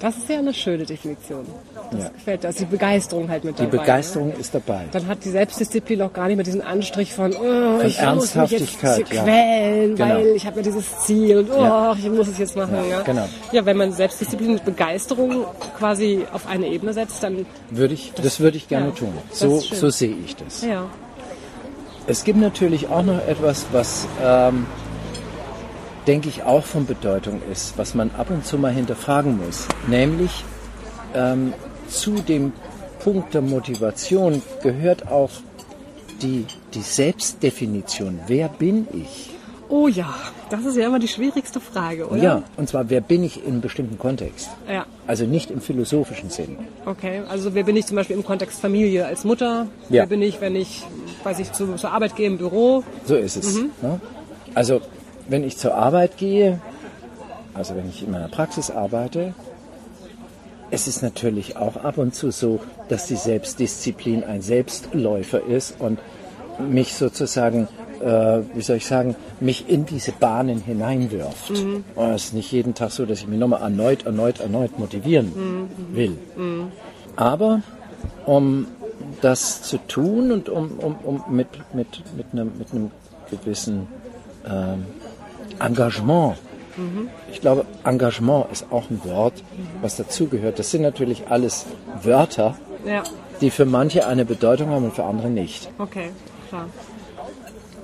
Das 0.00 0.16
ist 0.16 0.28
ja 0.28 0.38
eine 0.38 0.52
schöne 0.52 0.84
Definition. 0.84 1.46
Das 1.90 2.04
ja. 2.04 2.08
gefällt 2.10 2.42
mir. 2.42 2.48
Also 2.48 2.64
die 2.64 2.70
Begeisterung 2.70 3.28
halt 3.28 3.44
mit 3.44 3.58
dabei. 3.58 3.70
Die 3.70 3.76
Begeisterung 3.76 4.28
ne? 4.28 4.34
ist 4.34 4.54
dabei. 4.54 4.84
Dann 4.90 5.06
hat 5.06 5.24
die 5.24 5.30
Selbstdisziplin 5.30 6.02
auch 6.02 6.12
gar 6.12 6.26
nicht 6.26 6.36
mehr 6.36 6.44
diesen 6.44 6.62
Anstrich 6.62 7.12
von, 7.12 7.32
oh, 7.32 7.78
von 7.78 7.86
ich 7.86 8.02
muss 8.02 8.34
mich 8.34 8.50
jetzt 8.50 8.80
quälen, 8.80 9.06
ja. 9.12 9.26
weil 9.26 10.18
genau. 10.18 10.34
ich 10.34 10.46
habe 10.46 10.56
ja 10.56 10.62
dieses 10.62 11.00
Ziel 11.00 11.38
und 11.38 11.50
oh, 11.50 11.62
ja. 11.62 11.96
ich 11.98 12.10
muss 12.10 12.28
es 12.28 12.38
jetzt 12.38 12.56
machen. 12.56 12.76
Ja, 12.90 13.02
Genau. 13.02 13.28
ja, 13.52 13.64
wenn 13.64 13.76
man 13.76 13.92
Selbstdisziplin 13.92 14.54
mit 14.54 14.64
Begeisterung 14.64 15.44
quasi 15.78 16.24
auf 16.32 16.46
eine 16.46 16.66
Ebene 16.66 16.92
setzt, 16.92 17.22
dann... 17.22 17.46
Würde 17.70 17.94
ich, 17.94 18.12
das, 18.14 18.24
das 18.24 18.40
würde 18.40 18.56
ich 18.56 18.68
gerne 18.68 18.94
tun. 18.94 19.12
So, 19.30 19.60
so 19.60 19.90
sehe 19.90 20.16
ich 20.24 20.36
das. 20.36 20.62
Ja. 20.62 20.86
Es 22.06 22.24
gibt 22.24 22.38
natürlich 22.38 22.88
auch 22.88 23.02
noch 23.02 23.26
etwas, 23.26 23.66
was... 23.72 24.06
Ähm, 24.22 24.66
denke 26.06 26.28
ich, 26.28 26.42
auch 26.42 26.64
von 26.64 26.86
Bedeutung 26.86 27.40
ist, 27.50 27.78
was 27.78 27.94
man 27.94 28.10
ab 28.16 28.30
und 28.30 28.44
zu 28.44 28.58
mal 28.58 28.72
hinterfragen 28.72 29.38
muss. 29.44 29.66
Nämlich 29.86 30.44
ähm, 31.14 31.52
zu 31.88 32.12
dem 32.14 32.52
Punkt 33.02 33.34
der 33.34 33.42
Motivation 33.42 34.42
gehört 34.62 35.08
auch 35.08 35.30
die, 36.22 36.46
die 36.72 36.80
Selbstdefinition. 36.80 38.20
Wer 38.26 38.48
bin 38.48 38.86
ich? 38.92 39.30
Oh 39.68 39.88
ja, 39.88 40.14
das 40.50 40.64
ist 40.64 40.76
ja 40.76 40.86
immer 40.86 40.98
die 40.98 41.08
schwierigste 41.08 41.58
Frage, 41.58 42.06
oder? 42.06 42.22
Ja, 42.22 42.42
und 42.56 42.68
zwar, 42.68 42.90
wer 42.90 43.00
bin 43.00 43.24
ich 43.24 43.42
in 43.42 43.52
einem 43.52 43.60
bestimmten 43.60 43.98
Kontext? 43.98 44.50
Ja. 44.68 44.86
Also 45.06 45.24
nicht 45.24 45.50
im 45.50 45.60
philosophischen 45.60 46.30
Sinn. 46.30 46.58
Okay, 46.84 47.22
also 47.28 47.54
wer 47.54 47.64
bin 47.64 47.76
ich 47.76 47.86
zum 47.86 47.96
Beispiel 47.96 48.16
im 48.16 48.24
Kontext 48.24 48.60
Familie 48.60 49.06
als 49.06 49.24
Mutter? 49.24 49.66
Ja. 49.88 50.02
Wer 50.02 50.06
bin 50.06 50.22
ich, 50.22 50.40
wenn 50.40 50.54
ich, 50.54 50.82
weiß 51.24 51.38
ich, 51.40 51.52
zu, 51.52 51.74
zur 51.76 51.90
Arbeit 51.90 52.14
gehe 52.14 52.26
im 52.26 52.38
Büro? 52.38 52.84
So 53.06 53.16
ist 53.16 53.36
es. 53.36 53.56
Ne? 53.56 54.00
Also, 54.54 54.80
wenn 55.28 55.44
ich 55.44 55.56
zur 55.56 55.74
Arbeit 55.74 56.16
gehe, 56.16 56.60
also 57.54 57.76
wenn 57.76 57.88
ich 57.88 58.02
in 58.02 58.10
meiner 58.10 58.28
Praxis 58.28 58.70
arbeite, 58.70 59.34
es 60.70 60.88
ist 60.88 61.02
natürlich 61.02 61.56
auch 61.56 61.76
ab 61.76 61.98
und 61.98 62.14
zu 62.14 62.30
so, 62.30 62.60
dass 62.88 63.06
die 63.06 63.16
Selbstdisziplin 63.16 64.24
ein 64.24 64.42
Selbstläufer 64.42 65.42
ist 65.44 65.76
und 65.78 65.98
mich 66.58 66.94
sozusagen, 66.94 67.68
äh, 68.00 68.40
wie 68.54 68.62
soll 68.62 68.76
ich 68.76 68.86
sagen, 68.86 69.14
mich 69.40 69.68
in 69.68 69.86
diese 69.86 70.12
Bahnen 70.12 70.60
hineinwirft. 70.60 71.50
Und 71.94 72.10
es 72.10 72.26
ist 72.26 72.34
nicht 72.34 72.50
jeden 72.50 72.74
Tag 72.74 72.90
so, 72.90 73.06
dass 73.06 73.20
ich 73.20 73.28
mich 73.28 73.38
nochmal 73.38 73.62
erneut, 73.62 74.06
erneut, 74.06 74.40
erneut 74.40 74.78
motivieren 74.78 75.68
will. 75.92 76.16
Aber 77.16 77.62
um 78.26 78.66
das 79.20 79.62
zu 79.62 79.78
tun 79.78 80.32
und 80.32 80.48
um, 80.48 80.78
um, 80.78 80.96
um 81.04 81.24
mit, 81.30 81.48
mit, 81.72 82.02
mit, 82.16 82.26
einem, 82.32 82.52
mit 82.58 82.72
einem 82.72 82.90
gewissen 83.30 83.86
ähm, 84.48 84.86
Engagement. 85.60 86.36
Ich 87.30 87.40
glaube, 87.40 87.64
Engagement 87.84 88.46
ist 88.50 88.66
auch 88.70 88.90
ein 88.90 89.00
Wort, 89.04 89.34
was 89.80 89.94
dazugehört. 89.96 90.58
Das 90.58 90.72
sind 90.72 90.82
natürlich 90.82 91.28
alles 91.28 91.66
Wörter, 92.02 92.56
Ja, 92.84 93.04
die 93.40 93.50
für 93.50 93.64
manche 93.64 94.06
eine 94.08 94.24
Bedeutung 94.24 94.70
haben 94.70 94.84
und 94.86 94.94
für 94.94 95.04
andere 95.04 95.28
nicht. 95.28 95.68
okay, 95.78 96.10
klar. 96.48 96.66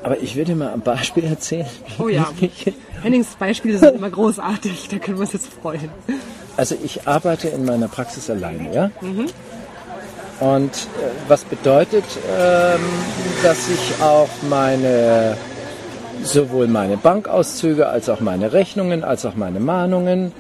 Aber 0.02 0.18
ich 0.18 0.34
würde 0.34 0.54
mal 0.54 0.72
ein 0.72 0.80
Beispiel 0.80 1.24
erzählen. 1.24 1.66
Oh 1.98 2.08
ja. 2.08 2.26
Hennings 3.02 3.28
Beispiele 3.38 3.76
sind 3.78 3.96
immer 3.96 4.08
großartig, 4.10 4.88
da 4.88 4.98
können 4.98 5.18
wir 5.18 5.22
uns 5.22 5.34
jetzt 5.34 5.48
freuen. 5.52 5.90
Also 6.56 6.74
ich 6.82 7.06
arbeite 7.06 7.48
in 7.48 7.64
meiner 7.66 7.86
Praxis 7.86 8.28
alleine, 8.30 8.74
ja? 8.74 8.90
Und 10.40 10.70
äh, 10.70 10.78
was 11.28 11.44
bedeutet, 11.44 12.04
ähm, 12.34 12.80
dass 13.42 13.68
ich 13.68 14.02
auch 14.02 14.28
meine, 14.48 15.36
sowohl 16.22 16.66
meine 16.66 16.96
Bankauszüge 16.96 17.88
als 17.88 18.08
auch 18.08 18.20
meine 18.20 18.52
Rechnungen, 18.52 19.04
als 19.04 19.24
auch 19.24 19.34
meine 19.34 19.60
Mahnungen 19.60 20.32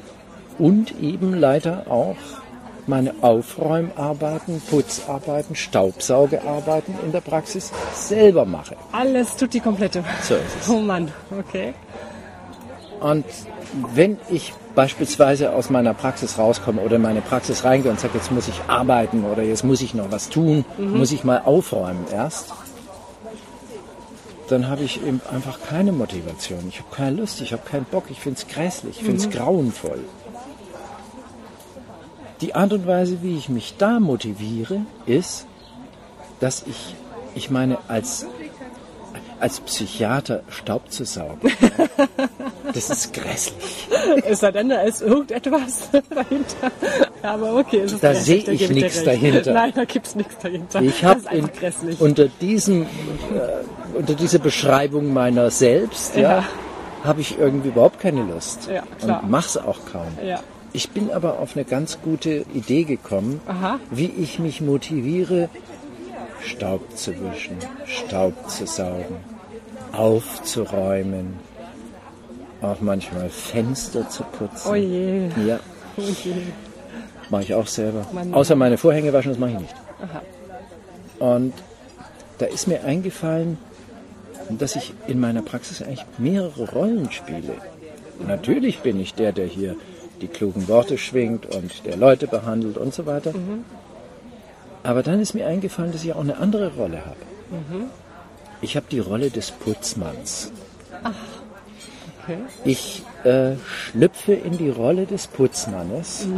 und 0.58 1.00
eben 1.00 1.34
leider 1.34 1.86
auch 1.88 2.16
meine 2.86 3.14
Aufräumarbeiten, 3.20 4.60
Putzarbeiten, 4.68 5.54
Staubsaugearbeiten 5.54 6.94
in 7.04 7.12
der 7.12 7.20
Praxis 7.20 7.72
selber 7.94 8.44
mache. 8.44 8.76
Alles 8.92 9.36
tut 9.36 9.54
die 9.54 9.60
komplette. 9.60 10.02
So 10.22 10.34
ist 10.34 10.42
es. 10.62 10.68
Oh 10.68 10.80
Mann, 10.80 11.10
okay. 11.38 11.74
Und 13.00 13.24
wenn 13.94 14.18
ich 14.28 14.52
beispielsweise 14.74 15.52
aus 15.52 15.70
meiner 15.70 15.94
Praxis 15.94 16.38
rauskomme 16.38 16.82
oder 16.82 16.96
in 16.96 17.02
meine 17.02 17.20
Praxis 17.20 17.64
reingehe 17.64 17.90
und 17.90 18.00
sage, 18.00 18.14
jetzt 18.14 18.30
muss 18.30 18.48
ich 18.48 18.60
arbeiten 18.66 19.24
oder 19.24 19.42
jetzt 19.42 19.64
muss 19.64 19.80
ich 19.80 19.94
noch 19.94 20.10
was 20.10 20.28
tun, 20.28 20.64
muss 20.78 21.12
ich 21.12 21.24
mal 21.24 21.42
aufräumen 21.44 22.04
erst, 22.12 22.52
dann 24.50 24.68
habe 24.68 24.82
ich 24.82 25.04
eben 25.04 25.20
einfach 25.30 25.60
keine 25.62 25.92
Motivation. 25.92 26.66
Ich 26.68 26.78
habe 26.78 26.94
keine 26.94 27.16
Lust, 27.16 27.40
ich 27.40 27.52
habe 27.52 27.62
keinen 27.68 27.84
Bock, 27.84 28.04
ich 28.10 28.18
finde 28.18 28.40
es 28.40 28.48
grässlich, 28.48 28.98
ich 28.98 29.04
finde 29.04 29.20
es 29.20 29.30
grauenvoll. 29.30 30.04
Die 32.40 32.54
Art 32.54 32.72
und 32.72 32.86
Weise, 32.86 33.22
wie 33.22 33.36
ich 33.36 33.48
mich 33.48 33.76
da 33.76 34.00
motiviere, 34.00 34.80
ist, 35.06 35.46
dass 36.40 36.64
ich, 36.66 36.96
ich 37.34 37.50
meine, 37.50 37.78
als, 37.86 38.26
als 39.38 39.60
Psychiater 39.60 40.42
Staub 40.48 40.90
zu 40.90 41.04
saugen. 41.04 41.52
Das 42.72 42.88
ist 42.88 43.12
grässlich. 43.12 43.88
Es 44.24 44.40
sei 44.40 44.52
denn, 44.52 44.68
da 44.68 44.82
ist 44.82 45.02
irgendetwas 45.02 45.88
dahinter. 46.10 46.70
Aber 47.22 47.56
okay, 47.56 47.80
es 47.80 47.92
ist 47.92 48.02
Da 48.02 48.14
sehe 48.14 48.38
ich 48.50 48.70
nichts 48.70 49.02
dahinter. 49.04 49.52
Nein, 49.52 49.72
da 49.74 49.84
gibt's 49.84 50.14
nichts 50.14 50.38
dahinter. 50.38 50.80
Ich 50.82 51.04
habe 51.04 51.20
unter 51.98 52.28
diesem, 52.40 52.82
äh, 52.82 52.86
unter 53.96 54.14
dieser 54.14 54.38
Beschreibung 54.38 55.12
meiner 55.12 55.50
selbst, 55.50 56.16
ja, 56.16 56.22
Ja. 56.38 56.44
habe 57.04 57.20
ich 57.20 57.38
irgendwie 57.38 57.68
überhaupt 57.68 58.00
keine 58.00 58.22
Lust 58.22 58.68
Ja, 58.72 58.82
klar. 58.98 59.22
und 59.22 59.30
mach's 59.30 59.56
auch 59.56 59.78
kaum. 59.92 60.06
Ja. 60.24 60.40
Ich 60.72 60.90
bin 60.90 61.10
aber 61.10 61.40
auf 61.40 61.56
eine 61.56 61.64
ganz 61.64 61.98
gute 62.00 62.44
Idee 62.54 62.84
gekommen, 62.84 63.40
Aha. 63.48 63.80
wie 63.90 64.06
ich 64.06 64.38
mich 64.38 64.60
motiviere, 64.60 65.48
Staub 66.42 66.96
zu 66.96 67.10
wischen, 67.12 67.56
Staub 67.84 68.48
zu 68.48 68.66
saugen, 68.66 69.16
aufzuräumen, 69.92 71.34
auch 72.62 72.80
manchmal 72.80 73.28
Fenster 73.30 74.08
zu 74.08 74.22
putzen. 74.22 74.70
Oh 74.70 74.74
je. 74.74 75.28
Ja, 75.46 75.58
Oh 75.96 76.02
je. 76.02 76.32
Mache 77.30 77.42
ich 77.42 77.54
auch 77.54 77.66
selber. 77.66 78.06
Mann. 78.12 78.34
Außer 78.34 78.56
meine 78.56 78.78
Vorhänge 78.78 79.12
waschen, 79.12 79.30
das 79.30 79.38
mache 79.38 79.52
ich 79.52 79.58
nicht. 79.60 79.74
Aha. 80.02 80.22
Und 81.18 81.54
da 82.38 82.46
ist 82.46 82.66
mir 82.66 82.84
eingefallen, 82.84 83.58
dass 84.48 84.76
ich 84.76 84.94
in 85.06 85.20
meiner 85.20 85.42
Praxis 85.42 85.82
eigentlich 85.82 86.06
mehrere 86.18 86.70
Rollen 86.70 87.10
spiele. 87.12 87.54
Natürlich 88.26 88.80
bin 88.80 89.00
ich 89.00 89.14
der, 89.14 89.32
der 89.32 89.46
hier 89.46 89.76
die 90.20 90.28
klugen 90.28 90.68
Worte 90.68 90.98
schwingt 90.98 91.46
und 91.46 91.86
der 91.86 91.96
Leute 91.96 92.26
behandelt 92.26 92.76
und 92.76 92.92
so 92.92 93.06
weiter. 93.06 93.32
Aber 94.82 95.02
dann 95.02 95.20
ist 95.20 95.34
mir 95.34 95.46
eingefallen, 95.46 95.92
dass 95.92 96.04
ich 96.04 96.12
auch 96.12 96.20
eine 96.20 96.38
andere 96.38 96.74
Rolle 96.74 97.04
habe. 97.04 97.16
Ich 98.60 98.76
habe 98.76 98.86
die 98.90 98.98
Rolle 98.98 99.30
des 99.30 99.50
Putzmanns. 99.50 100.52
Okay. 102.30 102.38
Ich 102.64 103.02
äh, 103.24 103.56
schlüpfe 103.66 104.34
in 104.34 104.56
die 104.56 104.70
Rolle 104.70 105.06
des 105.06 105.26
Putzmannes 105.26 106.28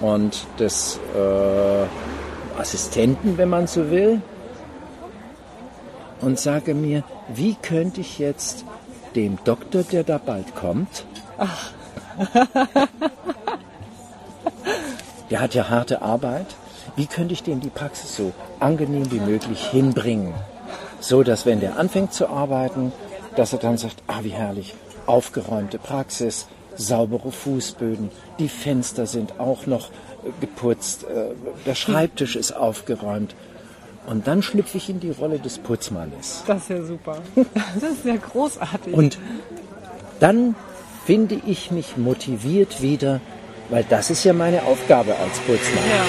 und 0.00 0.46
des 0.58 0.98
äh, 1.14 2.58
Assistenten, 2.58 3.36
wenn 3.36 3.50
man 3.50 3.66
so 3.66 3.90
will, 3.90 4.22
und 6.22 6.38
sage 6.38 6.74
mir, 6.74 7.04
wie 7.28 7.56
könnte 7.60 8.00
ich 8.00 8.18
jetzt 8.18 8.64
dem 9.14 9.36
Doktor, 9.44 9.82
der 9.82 10.02
da 10.04 10.16
bald 10.16 10.54
kommt, 10.54 11.04
der 15.30 15.40
hat 15.40 15.54
ja 15.54 15.68
harte 15.68 16.00
Arbeit, 16.00 16.46
wie 16.96 17.06
könnte 17.06 17.34
ich 17.34 17.42
dem 17.42 17.60
die 17.60 17.68
Praxis 17.68 18.16
so 18.16 18.32
angenehm 18.60 19.10
wie 19.10 19.20
möglich 19.20 19.66
hinbringen, 19.66 20.32
so 21.00 21.22
dass 21.22 21.44
wenn 21.44 21.60
der 21.60 21.78
anfängt 21.78 22.14
zu 22.14 22.28
arbeiten, 22.28 22.92
dass 23.36 23.52
er 23.52 23.58
dann 23.58 23.76
sagt, 23.76 24.02
ah 24.06 24.20
wie 24.22 24.30
herrlich, 24.30 24.74
aufgeräumte 25.06 25.78
Praxis, 25.78 26.46
saubere 26.76 27.30
Fußböden, 27.30 28.10
die 28.38 28.48
Fenster 28.48 29.06
sind 29.06 29.38
auch 29.38 29.66
noch 29.66 29.90
äh, 29.90 30.30
geputzt, 30.40 31.04
äh, 31.04 31.34
der 31.66 31.74
Schreibtisch 31.74 32.36
ist 32.36 32.52
aufgeräumt. 32.52 33.34
Und 34.06 34.26
dann 34.26 34.42
schlüpfe 34.42 34.76
ich 34.76 34.90
in 34.90 35.00
die 35.00 35.10
Rolle 35.10 35.38
des 35.38 35.58
Putzmannes. 35.58 36.44
Das 36.46 36.62
ist 36.62 36.70
ja 36.70 36.82
super. 36.82 37.18
Das 37.74 37.90
ist 37.90 38.04
ja 38.04 38.16
großartig. 38.16 38.92
Und 38.92 39.18
dann 40.20 40.54
finde 41.06 41.40
ich 41.46 41.70
mich 41.70 41.96
motiviert 41.96 42.82
wieder, 42.82 43.20
weil 43.70 43.84
das 43.88 44.10
ist 44.10 44.24
ja 44.24 44.32
meine 44.32 44.62
Aufgabe 44.64 45.16
als 45.16 45.38
Putzmann. 45.40 45.84
ja. 45.88 46.04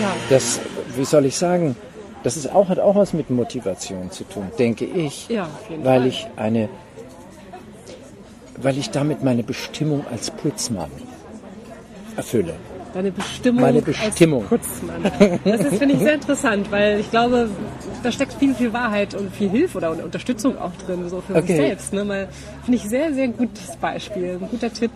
Ja. 0.00 0.12
Das, 0.28 0.60
wie 0.96 1.04
soll 1.04 1.24
ich 1.26 1.36
sagen, 1.36 1.76
das 2.22 2.36
ist 2.36 2.52
auch, 2.52 2.68
hat 2.68 2.78
auch 2.78 2.96
was 2.96 3.12
mit 3.12 3.30
Motivation 3.30 4.10
zu 4.10 4.24
tun, 4.24 4.50
denke 4.58 4.84
ich. 4.84 5.28
Ja, 5.28 5.44
auf 5.44 5.70
jeden 5.70 5.84
weil 5.84 6.00
Fall. 6.00 6.08
ich 6.08 6.26
eine, 6.36 6.68
weil 8.62 8.78
ich 8.78 8.90
damit 8.90 9.22
meine 9.22 9.42
Bestimmung 9.42 10.04
als 10.10 10.30
Putzmann 10.30 10.90
erfülle. 12.16 12.54
Deine 12.94 13.12
Bestimmung, 13.12 13.60
Meine 13.60 13.82
Bestimmung. 13.82 14.42
als 14.42 14.48
Putzmann. 14.48 15.02
Das 15.44 15.60
ist, 15.60 15.76
finde 15.78 15.94
ich, 15.96 16.00
sehr 16.00 16.14
interessant, 16.14 16.70
weil 16.70 16.98
ich 17.00 17.10
glaube, 17.10 17.50
da 18.02 18.10
steckt 18.10 18.32
viel, 18.34 18.54
viel 18.54 18.72
Wahrheit 18.72 19.14
und 19.14 19.30
viel 19.34 19.50
Hilfe 19.50 19.76
oder 19.76 19.90
Unterstützung 19.90 20.56
auch 20.56 20.72
drin, 20.86 21.06
so 21.10 21.20
für 21.20 21.34
Okay. 21.34 21.46
sich 21.46 21.56
selbst. 21.56 21.92
Ne? 21.92 22.28
Finde 22.64 22.76
ich, 22.78 22.84
sehr, 22.88 23.12
sehr 23.12 23.28
gutes 23.28 23.76
Beispiel, 23.76 24.38
ein 24.40 24.48
guter 24.50 24.72
Tipp, 24.72 24.90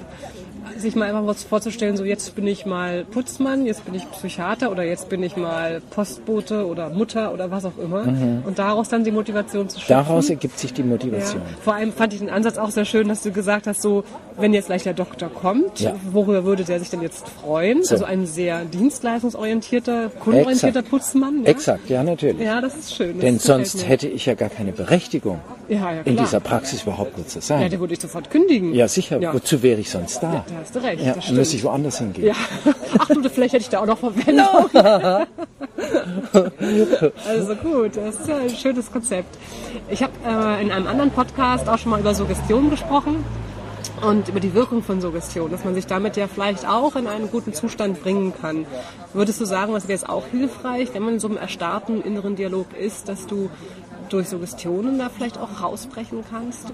sich 0.78 0.94
mal 0.96 1.08
einfach 1.08 1.26
was 1.26 1.42
vorzustellen, 1.44 1.96
so 1.96 2.04
jetzt 2.04 2.34
bin 2.34 2.46
ich 2.46 2.66
mal 2.66 3.04
Putzmann, 3.04 3.66
jetzt 3.66 3.84
bin 3.84 3.94
ich 3.94 4.10
Psychiater 4.10 4.70
oder 4.70 4.82
jetzt 4.84 5.08
bin 5.08 5.22
ich 5.22 5.36
mal 5.36 5.80
Postbote 5.90 6.66
oder 6.66 6.90
Mutter 6.90 7.32
oder 7.32 7.50
was 7.50 7.64
auch 7.64 7.78
immer. 7.82 8.02
Und 8.44 8.58
daraus 8.58 8.88
dann 8.88 9.04
die 9.04 9.10
Motivation 9.10 9.68
zu 9.68 9.78
schöpfen. 9.80 9.96
Mhm. 9.96 10.06
Daraus 10.06 10.30
ergibt 10.30 10.58
sich 10.58 10.72
die 10.72 10.82
Ja. 10.82 10.86
Motivation. 10.88 11.42
Vor 11.62 11.74
allem 11.74 11.92
fand 11.92 12.12
ich 12.12 12.20
den 12.20 12.30
Ansatz 12.30 12.58
auch 12.58 12.70
sehr 12.70 12.84
schön, 12.84 13.08
dass 13.08 13.22
du 13.22 13.32
gesagt 13.32 13.66
hast, 13.66 13.82
so, 13.82 14.04
wenn 14.36 14.52
jetzt 14.54 14.66
gleich 14.66 14.82
der 14.82 14.94
Doktor 14.94 15.28
kommt, 15.28 15.80
Ja. 15.80 15.94
worüber 16.12 16.44
würde 16.44 16.64
der 16.64 16.78
sich 16.78 16.90
denn 16.90 17.02
jetzt 17.02 17.28
freuen? 17.28 17.82
So. 17.84 17.94
Also 17.94 18.04
ein 18.04 18.26
sehr 18.26 18.64
dienstleistungsorientierter, 18.64 20.10
kundenorientierter 20.20 20.80
Exakt. 20.80 20.90
Putzmann. 20.90 21.42
Ja? 21.44 21.50
Exakt, 21.50 21.88
ja 21.90 22.02
natürlich. 22.02 22.40
Ja, 22.40 22.60
das 22.60 22.76
ist 22.76 22.94
schön. 22.94 23.14
Das 23.14 23.20
Denn 23.20 23.38
sonst 23.38 23.86
hätte 23.88 24.08
ich 24.08 24.26
ja 24.26 24.34
gar 24.34 24.48
keine 24.48 24.72
Berechtigung, 24.72 25.40
ja, 25.68 25.92
ja, 25.92 26.00
in 26.04 26.16
dieser 26.16 26.40
Praxis 26.40 26.82
überhaupt 26.82 27.16
nicht 27.18 27.30
zu 27.30 27.38
Ja, 27.38 27.42
sein. 27.42 27.70
der 27.70 27.80
würde 27.80 27.94
ich 27.94 28.00
sofort 28.00 28.30
kündigen. 28.30 28.74
Ja, 28.74 28.88
sicher. 28.88 29.20
Ja. 29.20 29.32
Wozu 29.34 29.62
wäre 29.62 29.80
ich 29.80 29.90
sonst 29.90 30.22
da? 30.22 30.44
Da 30.48 30.54
hast 30.60 30.74
du 30.74 30.78
recht. 30.80 31.04
Ja, 31.04 31.14
dann 31.14 31.34
müsste 31.34 31.56
ich 31.56 31.64
woanders 31.64 31.98
hingehen. 31.98 32.26
Ja. 32.28 32.34
Ach 32.98 33.08
du, 33.08 33.28
vielleicht 33.28 33.54
hätte 33.54 33.62
ich 33.62 33.68
da 33.68 33.80
auch 33.80 33.86
noch 33.86 33.98
Verwendung. 33.98 34.70
also 37.28 37.54
gut, 37.56 37.96
das 37.96 38.16
ist 38.20 38.28
ja 38.28 38.36
ein 38.36 38.50
schönes 38.50 38.90
Konzept. 38.90 39.36
Ich 39.88 40.02
habe 40.02 40.12
äh, 40.26 40.62
in 40.62 40.70
einem 40.70 40.86
anderen 40.86 41.10
Podcast 41.10 41.68
auch 41.68 41.78
schon 41.78 41.90
mal 41.90 42.00
über 42.00 42.14
Suggestion 42.14 42.70
gesprochen 42.70 43.24
und 44.02 44.28
über 44.28 44.40
die 44.40 44.54
Wirkung 44.54 44.82
von 44.82 45.00
Suggestion, 45.00 45.50
dass 45.50 45.64
man 45.64 45.74
sich 45.74 45.86
damit 45.86 46.16
ja 46.16 46.26
vielleicht 46.28 46.66
auch 46.66 46.96
in 46.96 47.06
einen 47.06 47.30
guten 47.30 47.52
Zustand 47.52 48.02
bringen 48.02 48.32
kann. 48.40 48.66
Würdest 49.12 49.40
du 49.40 49.44
sagen, 49.44 49.72
was 49.72 49.84
wäre 49.84 49.98
jetzt 49.98 50.08
auch 50.08 50.26
hilfreich, 50.30 50.94
wenn 50.94 51.02
man 51.02 51.14
in 51.14 51.20
so 51.20 51.28
einem 51.28 51.36
erstarrten 51.36 52.02
inneren 52.02 52.36
Dialog 52.36 52.66
ist, 52.78 53.08
dass 53.08 53.26
du 53.26 53.50
durch 54.08 54.28
Suggestionen 54.28 54.98
da 54.98 55.08
vielleicht 55.08 55.38
auch 55.38 55.62
rausbrechen 55.62 56.24
kannst? 56.30 56.72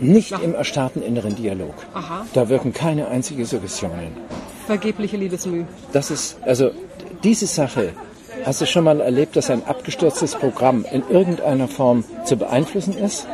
Nicht 0.00 0.32
im 0.32 0.54
erstarrten 0.54 1.02
inneren 1.02 1.36
Dialog. 1.36 1.74
Aha. 1.94 2.26
Da 2.32 2.48
wirken 2.48 2.72
keine 2.72 3.08
einzige 3.08 3.46
Suggestionen. 3.46 4.12
Vergebliche 4.66 5.16
Liebesmüh. 5.16 5.64
Das 5.92 6.10
ist, 6.10 6.38
also 6.42 6.70
diese 7.22 7.46
Sache, 7.46 7.92
hast 8.44 8.60
du 8.60 8.66
schon 8.66 8.84
mal 8.84 9.00
erlebt, 9.00 9.36
dass 9.36 9.50
ein 9.50 9.64
abgestürztes 9.64 10.34
Programm 10.34 10.84
in 10.90 11.02
irgendeiner 11.08 11.68
Form 11.68 12.04
zu 12.24 12.36
beeinflussen 12.36 12.96
ist? 12.96 13.26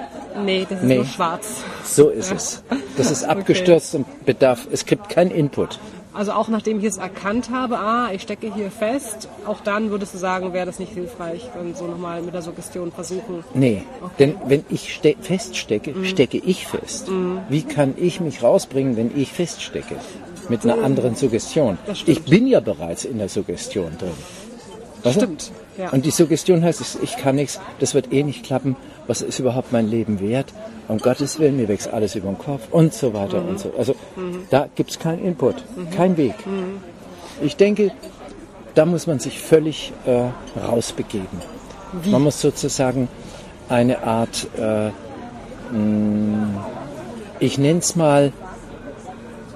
Nee, 0.45 0.67
das 0.69 0.79
ist 0.81 0.85
Nee. 0.87 0.97
nur 0.97 1.05
schwarz. 1.05 1.63
So 1.85 2.09
ist 2.11 2.33
es. 2.33 2.63
Das 2.97 3.11
ist 3.11 3.25
abgestürzt 3.35 3.95
und 3.95 4.07
bedarf, 4.27 4.67
es 4.71 4.85
gibt 4.87 5.09
keinen 5.09 5.31
Input. 5.31 5.79
Also 6.15 6.33
auch 6.33 6.49
nachdem 6.49 6.79
ich 6.81 6.85
es 6.85 6.97
erkannt 6.97 7.51
habe, 7.53 7.79
ah, 7.79 8.09
ich 8.13 8.23
stecke 8.23 8.53
hier 8.53 8.73
fest, 8.73 9.29
auch 9.47 9.61
dann 9.61 9.91
würdest 9.91 10.15
du 10.15 10.19
sagen, 10.19 10.53
wäre 10.53 10.67
das 10.67 10.81
nicht 10.81 10.93
hilfreich, 10.93 11.49
wenn 11.57 11.77
so 11.77 11.87
nochmal 11.87 12.23
mit 12.23 12.35
der 12.35 12.43
Suggestion 12.43 12.91
versuchen. 12.91 13.45
Nee, 13.55 13.83
denn 14.19 14.35
wenn 14.47 14.65
ich 14.69 14.95
ste 14.95 15.15
feststecke, 15.21 15.95
stecke 16.05 16.39
ich 16.39 16.67
fest. 16.67 17.09
Wie 17.49 17.63
kann 17.63 17.95
ich 17.97 18.21
mich 18.21 18.43
rausbringen, 18.43 18.97
wenn 18.97 19.17
ich 19.17 19.33
feststecke? 19.33 19.95
Mit 20.49 20.65
einer 20.65 20.83
anderen 20.83 21.15
Suggestion. 21.15 21.79
Ich 22.07 22.25
bin 22.25 22.47
ja 22.49 22.61
bereits 22.61 23.05
in 23.05 23.19
der 23.19 23.29
Suggestion 23.29 23.93
drin. 23.99 24.11
Weißt? 25.05 25.19
Stimmt, 25.19 25.53
ja. 25.77 25.91
Und 25.91 26.05
die 26.05 26.11
Suggestion 26.11 26.65
heißt, 26.65 26.99
ich 27.03 27.17
kann 27.17 27.37
nichts, 27.37 27.61
das 27.79 27.95
wird 27.95 28.13
eh 28.13 28.25
nicht 28.25 28.45
klappen, 28.45 28.75
was 29.09 29.21
ist 29.23 29.41
überhaupt 29.41 29.73
mein 29.73 29.89
Leben 29.91 30.21
wert? 30.21 30.53
Um 30.87 30.99
Gottes 30.99 31.39
Willen, 31.41 31.57
mir 31.57 31.67
wächst 31.69 31.89
alles 31.93 32.15
über 32.15 32.29
den 32.29 32.39
Kopf 32.39 32.69
und 32.71 32.95
so 32.95 33.13
weiter 33.13 33.41
Mhm. 33.41 33.49
und 33.49 33.59
so. 33.61 33.73
Also 33.77 33.95
da 34.51 34.69
gibt 34.77 34.91
es 34.93 34.99
keinen 35.01 35.25
Input, 35.25 35.57
kein 35.97 36.17
Weg. 36.17 36.35
Ich 37.43 37.57
denke, 37.57 37.91
da 38.75 38.87
muss 38.87 39.07
man 39.09 39.19
sich 39.19 39.41
völlig 39.41 39.93
äh, 40.07 40.27
rausbegeben. 40.61 41.39
Man 42.05 42.23
muss 42.23 42.41
sozusagen 42.41 43.09
eine 43.69 44.03
Art, 44.03 44.47
äh, 44.57 44.91
mh, 45.75 46.65
ich 47.41 47.59
nenne 47.59 47.79
es 47.81 47.97
mal, 47.97 48.33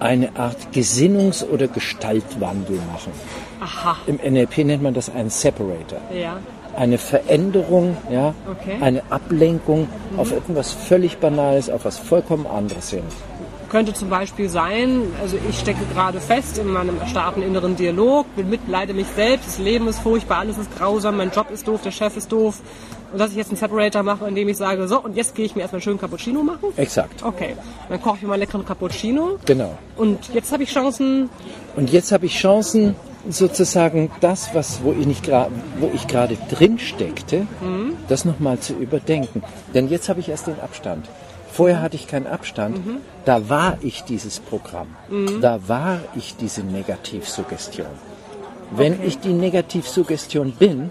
eine 0.00 0.35
Art 0.37 0.56
Gesinnungs- 0.75 1.44
oder 1.44 1.68
Gestaltwandel 1.68 2.76
machen. 2.92 3.12
Aha, 3.61 3.97
Im 4.06 4.16
NLP 4.16 4.64
nennt 4.64 4.82
man 4.82 4.94
das 4.94 5.09
einen 5.11 5.30
Separator. 5.30 5.99
ja. 6.12 6.38
Eine 6.76 6.99
Veränderung, 6.99 7.97
ja, 8.11 8.35
Okay. 8.50 8.76
eine 8.81 9.02
Ablenkung 9.11 9.88
auf 10.17 10.33
etwas 10.33 10.73
völlig 10.73 11.19
Banales, 11.19 11.69
auf 11.71 11.85
was 11.85 11.99
vollkommen 11.99 12.47
anderes 12.47 12.91
hin. 12.91 13.02
Könnte 13.69 13.95
zum 13.95 14.11
Beispiel 14.11 14.49
sein, 14.50 15.02
also 15.23 15.37
ich 15.49 15.59
stecke 15.59 15.81
gerade 15.95 16.21
fest 16.21 16.59
in 16.59 16.69
meinem 16.71 16.99
erstarrten 17.00 17.43
inneren 17.43 17.75
Dialog, 17.76 18.26
bin 18.37 18.50
mit, 18.50 18.61
leide 18.69 18.93
mich 18.93 19.07
selbst, 19.17 19.47
das 19.49 19.59
Leben 19.59 19.88
ist 19.88 19.99
furchtbar, 20.00 20.38
alles 20.41 20.59
ist 20.59 20.75
grausam, 20.76 21.17
mein 21.17 21.31
Job 21.31 21.50
ist 21.50 21.67
doof, 21.67 21.81
der 21.83 21.91
Chef 21.91 22.17
ist 22.17 22.31
doof. 22.31 22.61
Und 23.12 23.19
dass 23.19 23.31
ich 23.31 23.37
jetzt 23.37 23.49
einen 23.49 23.57
Separator 23.59 24.02
mache, 24.02 24.26
indem 24.29 24.49
ich 24.49 24.57
sage, 24.59 24.88
so, 24.88 24.99
und 25.00 25.17
jetzt 25.17 25.35
gehe 25.35 25.45
ich 25.47 25.55
mir 25.55 25.62
erstmal 25.62 25.81
schön 25.83 25.99
Cappuccino 25.99 26.43
machen. 26.43 26.69
Exakt, 26.76 27.23
Okay, 27.23 27.57
dann 27.88 28.00
koche 28.00 28.17
ich 28.17 28.23
mir 28.23 28.29
mal 28.29 28.38
leckeren 28.38 28.64
Cappuccino. 28.64 29.38
genau. 29.47 29.76
Und 29.97 30.29
jetzt 30.35 30.52
habe 30.52 30.62
ich 30.64 30.71
Chancen, 30.71 31.29
Und 31.76 31.91
jetzt 31.91 32.12
habe 32.12 32.26
ich 32.26 32.35
Chancen, 32.38 32.95
sozusagen 33.29 34.11
das, 34.21 34.55
was, 34.55 34.83
wo 34.83 34.93
ich 34.93 35.07
nicht 35.07 35.29
wo 35.29 35.91
ich 35.93 36.07
gerade 36.07 36.37
drin 36.50 36.79
steckte, 36.79 37.47
das 38.09 38.25
nochmal 38.25 38.59
zu 38.59 38.75
überdenken. 38.75 39.43
Denn 39.75 39.88
jetzt 39.88 40.09
habe 40.09 40.21
ich 40.21 40.29
erst 40.29 40.47
den 40.47 40.61
Abstand. 40.61 41.09
Vorher 41.52 41.83
hatte 41.83 41.97
ich 41.97 42.07
keinen 42.07 42.26
Abstand. 42.26 42.79
Da 43.25 43.49
war 43.49 43.79
ich 43.83 44.02
dieses 44.05 44.41
Programm. 44.41 44.88
Da 45.41 45.69
war 45.69 46.00
ich 46.15 46.37
diese 46.37 46.63
Negativsuggestion. 46.63 48.12
Wenn 48.75 49.02
ich 49.04 49.19
die 49.19 49.32
Negativsuggestion 49.32 50.52
bin, 50.52 50.91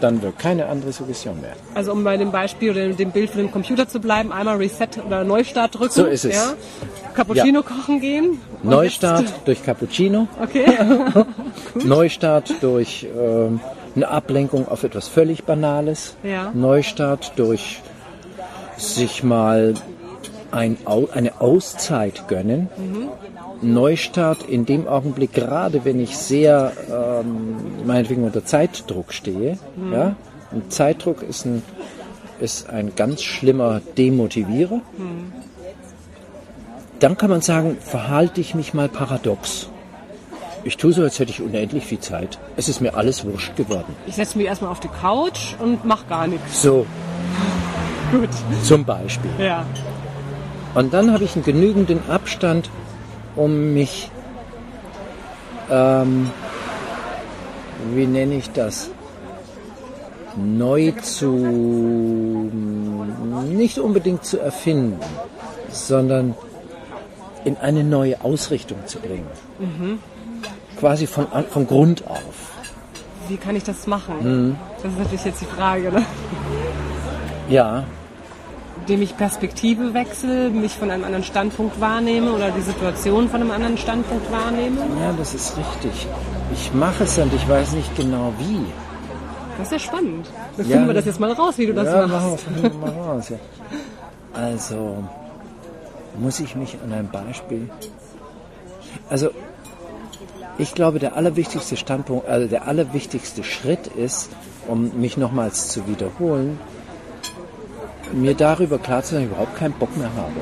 dann 0.00 0.22
wird 0.22 0.38
keine 0.38 0.66
andere 0.66 0.92
Suggestion 0.92 1.40
mehr. 1.40 1.52
also 1.74 1.92
um 1.92 2.04
bei 2.04 2.16
dem 2.16 2.30
Beispiel 2.30 2.70
oder 2.70 2.88
dem 2.88 3.10
Bild 3.10 3.30
von 3.30 3.40
dem 3.40 3.50
Computer 3.50 3.88
zu 3.88 4.00
bleiben, 4.00 4.32
einmal 4.32 4.56
Reset 4.56 4.88
oder 5.04 5.24
Neustart 5.24 5.78
drücken. 5.78 5.92
So 5.92 6.04
ist 6.04 6.24
es. 6.24 6.34
Ja? 6.34 6.54
Cappuccino 7.14 7.62
kochen 7.62 8.00
gehen. 8.00 8.40
Neustart 8.62 9.22
Jetzt, 9.22 9.34
durch 9.46 9.64
Cappuccino, 9.64 10.28
okay. 10.40 10.66
Neustart 11.84 12.54
durch 12.62 13.06
ähm, 13.16 13.60
eine 13.94 14.08
Ablenkung 14.08 14.68
auf 14.68 14.84
etwas 14.84 15.08
völlig 15.08 15.44
Banales. 15.44 16.16
Ja. 16.22 16.50
Neustart 16.54 17.32
durch 17.36 17.80
sich 18.76 19.22
mal 19.22 19.74
ein, 20.52 20.76
eine 21.12 21.40
Auszeit 21.40 22.28
gönnen. 22.28 22.68
Neustart 23.62 24.42
in 24.44 24.66
dem 24.66 24.88
Augenblick, 24.88 25.32
gerade 25.32 25.84
wenn 25.84 26.00
ich 26.00 26.16
sehr, 26.16 26.72
ähm, 26.90 27.86
meinetwegen 27.86 28.24
unter 28.24 28.44
Zeitdruck 28.44 29.12
stehe. 29.12 29.58
Ja? 29.92 30.16
Und 30.50 30.72
Zeitdruck 30.72 31.22
ist 31.22 31.46
ein, 31.46 31.62
ist 32.40 32.68
ein 32.68 32.94
ganz 32.96 33.22
schlimmer 33.22 33.80
Demotivierer. 33.96 34.80
Dann 36.98 37.16
kann 37.16 37.30
man 37.30 37.40
sagen, 37.40 37.78
verhalte 37.80 38.40
ich 38.40 38.54
mich 38.54 38.74
mal 38.74 38.88
paradox. 38.88 39.68
Ich 40.64 40.76
tue 40.76 40.92
so, 40.92 41.02
als 41.02 41.18
hätte 41.18 41.30
ich 41.32 41.40
unendlich 41.42 41.84
viel 41.84 41.98
Zeit. 41.98 42.38
Es 42.56 42.68
ist 42.68 42.80
mir 42.80 42.94
alles 42.94 43.24
wurscht 43.24 43.56
geworden. 43.56 43.96
Ich 44.06 44.14
setze 44.14 44.38
mich 44.38 44.46
erstmal 44.46 44.70
auf 44.70 44.78
die 44.78 44.88
Couch 44.88 45.54
und 45.58 45.84
mach 45.84 46.06
gar 46.08 46.28
nichts. 46.28 46.62
So, 46.62 46.86
Gut. 48.12 48.28
zum 48.62 48.84
Beispiel. 48.84 49.30
Ja. 49.40 49.64
Und 50.74 50.94
dann 50.94 51.12
habe 51.12 51.24
ich 51.24 51.34
einen 51.34 51.44
genügenden 51.44 52.08
Abstand, 52.08 52.70
um 53.36 53.74
mich, 53.74 54.10
ähm, 55.70 56.30
wie 57.94 58.06
nenne 58.06 58.36
ich 58.36 58.50
das, 58.52 58.90
neu 60.36 60.92
zu, 61.02 61.28
nicht 63.50 63.78
unbedingt 63.78 64.24
zu 64.24 64.38
erfinden, 64.38 64.98
sondern 65.70 66.34
in 67.44 67.56
eine 67.58 67.84
neue 67.84 68.22
Ausrichtung 68.22 68.78
zu 68.86 68.98
bringen. 68.98 69.26
Quasi 70.78 71.06
von, 71.06 71.26
von 71.50 71.66
Grund 71.66 72.06
auf. 72.08 72.52
Wie 73.28 73.36
kann 73.36 73.56
ich 73.56 73.64
das 73.64 73.86
machen? 73.86 74.14
Mhm. 74.22 74.56
Das 74.82 74.92
ist 74.92 74.98
natürlich 74.98 75.24
jetzt 75.24 75.40
die 75.42 75.46
Frage, 75.46 75.92
ne? 75.92 76.04
Ja, 77.48 77.84
Indem 78.80 79.02
ich 79.02 79.16
Perspektive 79.16 79.94
wechsle, 79.94 80.50
mich 80.50 80.72
von 80.72 80.90
einem 80.90 81.04
anderen 81.04 81.22
Standpunkt 81.24 81.80
wahrnehme 81.80 82.32
oder 82.32 82.50
die 82.50 82.62
Situation 82.62 83.28
von 83.28 83.40
einem 83.40 83.50
anderen 83.52 83.78
Standpunkt 83.78 84.30
wahrnehme. 84.32 84.78
ja, 85.00 85.12
das 85.16 85.34
ist 85.34 85.56
richtig. 85.56 86.06
Ich 86.54 86.72
mache 86.74 87.04
es 87.04 87.16
und 87.18 87.32
ich 87.32 87.48
weiß 87.48 87.72
nicht 87.72 87.94
genau 87.96 88.32
wie. 88.38 88.64
Das 89.58 89.66
ist 89.68 89.72
ja 89.72 89.78
spannend. 89.78 90.26
Dann 90.56 90.66
Ja. 90.66 90.72
finden 90.72 90.86
wir 90.88 90.94
das 90.94 91.04
jetzt 91.04 91.20
mal 91.20 91.32
raus, 91.32 91.54
wie 91.58 91.66
du 91.66 91.74
das 91.74 91.86
ja, 91.86 92.06
machst. 92.06 92.12
machen 92.12 92.30
wir, 92.32 92.38
finden 92.38 92.62
wir 92.82 92.90
mal 92.92 93.00
raus. 93.14 93.28
Ja. 93.28 93.36
Also, 94.34 94.96
muss 96.18 96.40
ich 96.40 96.56
mich 96.56 96.76
an 96.84 96.92
ein 96.92 97.08
Beispiel. 97.10 97.70
Also, 99.08 99.30
ich 100.58 100.74
glaube, 100.74 100.98
der 100.98 101.16
allerwichtigste 101.16 101.76
Standpunkt, 101.76 102.28
also 102.28 102.46
der 102.48 102.66
allerwichtigste 102.66 103.44
Schritt 103.44 103.86
ist, 103.86 104.30
um 104.66 104.90
mich 105.00 105.16
nochmals 105.16 105.68
zu 105.68 105.86
wiederholen, 105.86 106.58
mir 108.12 108.34
darüber 108.34 108.78
klar 108.78 109.02
zu 109.02 109.14
sein, 109.14 109.22
dass 109.22 109.26
ich 109.26 109.32
überhaupt 109.32 109.56
keinen 109.56 109.74
Bock 109.74 109.96
mehr 109.96 110.10
habe. 110.16 110.40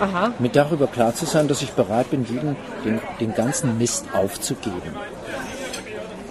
Aha. 0.00 0.32
Mir 0.38 0.48
darüber 0.48 0.86
klar 0.88 1.14
zu 1.14 1.26
sein, 1.26 1.46
dass 1.48 1.62
ich 1.62 1.70
bereit 1.72 2.10
bin, 2.10 2.24
jeden, 2.24 2.56
den, 2.84 3.00
den 3.20 3.34
ganzen 3.34 3.78
Mist 3.78 4.06
aufzugeben. 4.12 4.96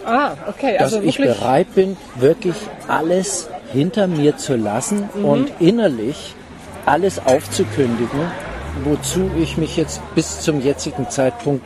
Ah, 0.06 0.32
okay. 0.48 0.76
dass 0.78 0.94
Also 0.94 1.08
ich 1.08 1.20
wirklich. 1.20 1.38
bereit 1.40 1.76
bin, 1.76 1.98
wirklich 2.16 2.56
alles 2.88 3.50
hinter 3.72 4.08
mir 4.08 4.38
zu 4.38 4.56
lassen 4.56 5.10
und 5.24 5.52
innerlich 5.60 6.36
alles 6.86 7.20
aufzukündigen, 7.26 8.20
wozu 8.84 9.30
ich 9.40 9.58
mich 9.58 9.78
jetzt 9.78 10.02
bis 10.16 10.42
zum 10.42 10.62
jetzigen 10.62 11.10
Zeitpunkt 11.10 11.64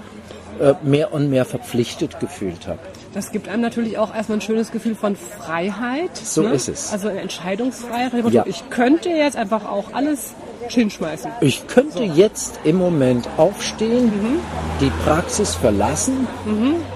äh, 0.59 0.73
mehr 0.83 1.13
und 1.13 1.29
mehr 1.29 1.45
verpflichtet 1.45 2.19
gefühlt 2.19 2.67
habe. 2.67 2.79
Das 3.15 3.31
gibt 3.31 3.47
einem 3.47 3.61
natürlich 3.61 3.97
auch 3.97 4.13
erstmal 4.13 4.39
ein 4.39 4.41
schönes 4.41 4.71
Gefühl 4.71 4.93
von 4.93 5.15
Freiheit. 5.15 6.17
So 6.17 6.41
ne? 6.41 6.49
ist 6.49 6.67
es. 6.67 6.91
Also 6.91 7.07
eine 7.07 7.21
Entscheidungsfreiheit. 7.21 8.29
Ja. 8.29 8.43
Ich 8.45 8.69
könnte 8.69 9.07
jetzt 9.07 9.37
einfach 9.37 9.63
auch 9.63 9.93
alles 9.93 10.33
hinschmeißen. 10.67 11.31
Ich 11.39 11.65
könnte 11.67 12.03
jetzt 12.03 12.59
im 12.65 12.75
Moment 12.75 13.29
aufstehen, 13.37 14.11
die 14.81 14.91
Praxis 15.05 15.55
verlassen 15.55 16.27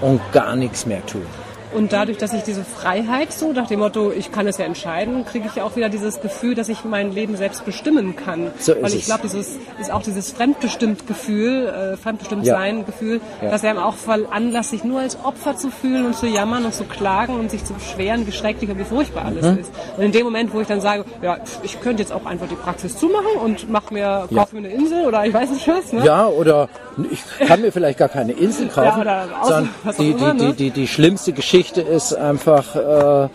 und 0.02 0.20
gar 0.34 0.58
nichts 0.58 0.86
mehr 0.86 1.06
tun. 1.06 1.26
Und 1.72 1.94
dadurch, 1.94 2.18
dass 2.18 2.34
ich 2.34 2.42
diese 2.44 2.64
Freiheit 2.64 3.32
so 3.32 3.52
nach 3.54 3.68
dem 3.68 3.80
Motto, 3.80 4.12
ich 4.12 4.32
kann 4.32 4.48
es 4.48 4.58
ja 4.58 4.66
entscheiden, 4.66 5.24
kriege 5.26 5.48
ich 5.54 5.62
auch 5.62 5.76
wieder 5.76 5.88
dieses 5.90 6.20
Gefühl, 6.20 6.56
dass 6.56 6.68
ich 6.68 6.84
mein 6.84 7.12
Leben 7.12 7.36
selbst 7.38 7.64
bestimmen 7.64 8.16
kann. 8.16 8.48
So 8.58 8.74
ist 8.74 8.82
Weil 8.82 8.94
ich 8.96 9.06
glaube, 9.06 9.22
dieses 9.24 9.58
ist 9.80 9.92
auch 9.92 10.02
dieses 10.02 10.32
fremdbestimmt 10.32 11.06
Gefühl, 11.06 11.68
äh, 11.68 11.98
fremdbestimmt 11.98 12.44
Ja. 12.46 12.56
sein 12.56 12.86
Gefühl, 12.88 13.22
Ja. 13.44 13.52
dass 13.52 13.64
er 13.64 13.70
einem 13.72 13.80
auch 13.80 13.94
veranlasst, 13.96 14.72
sich 14.72 14.84
nur 14.84 15.02
als 15.02 15.18
Opfer 15.24 15.56
zu 15.58 15.70
fühlen 15.70 16.08
und 16.08 16.16
zu 16.16 16.26
jammern 16.26 16.66
und 16.66 16.74
zu 16.74 16.86
klagen 16.86 17.36
und 17.40 17.52
sich 17.52 17.64
zu 17.64 17.74
beschweren, 17.74 18.26
wie 18.26 18.32
schrecklich 18.32 18.70
und 18.72 18.80
wie 18.80 18.84
furchtbar 18.84 19.26
alles 19.26 19.46
Mhm. 19.46 19.60
ist. 19.60 19.72
Und 19.96 20.04
in 20.04 20.12
dem 20.12 20.24
Moment, 20.26 20.52
wo 20.52 20.62
ich 20.62 20.68
dann 20.68 20.82
sage, 20.82 21.06
ja, 21.22 21.38
ich 21.62 21.80
könnte 21.82 22.02
jetzt 22.02 22.12
auch 22.12 22.26
einfach 22.26 22.48
die 22.48 22.56
Praxis 22.56 22.98
zumachen 22.98 23.36
und 23.44 23.70
mach 23.70 23.92
mir, 23.92 24.28
kauf 24.34 24.54
mir 24.54 24.60
eine 24.60 24.70
Insel 24.70 25.06
oder 25.06 25.24
ich 25.24 25.34
weiß 25.36 25.52
nicht 25.52 25.68
was, 25.68 25.94
ne? 25.94 26.04
Ja, 26.04 26.26
oder 26.26 26.68
ich 27.12 27.22
kann 27.48 27.62
mir 27.62 27.72
vielleicht 27.72 28.00
gar 28.00 28.10
keine 28.10 28.32
Insel 28.32 28.70
kaufen, 28.70 29.06
Ja, 29.06 29.28
sondern 29.44 29.70
die, 30.00 30.10
immer, 30.12 30.34
die, 30.34 30.44
ne? 30.44 30.54
die, 30.54 30.64
die, 30.66 30.72
die 30.72 30.88
schlimmste 30.88 31.32
Geschichte 31.32 31.59
ist 31.78 32.14
einfach, 32.14 32.76
äh, 32.76 33.28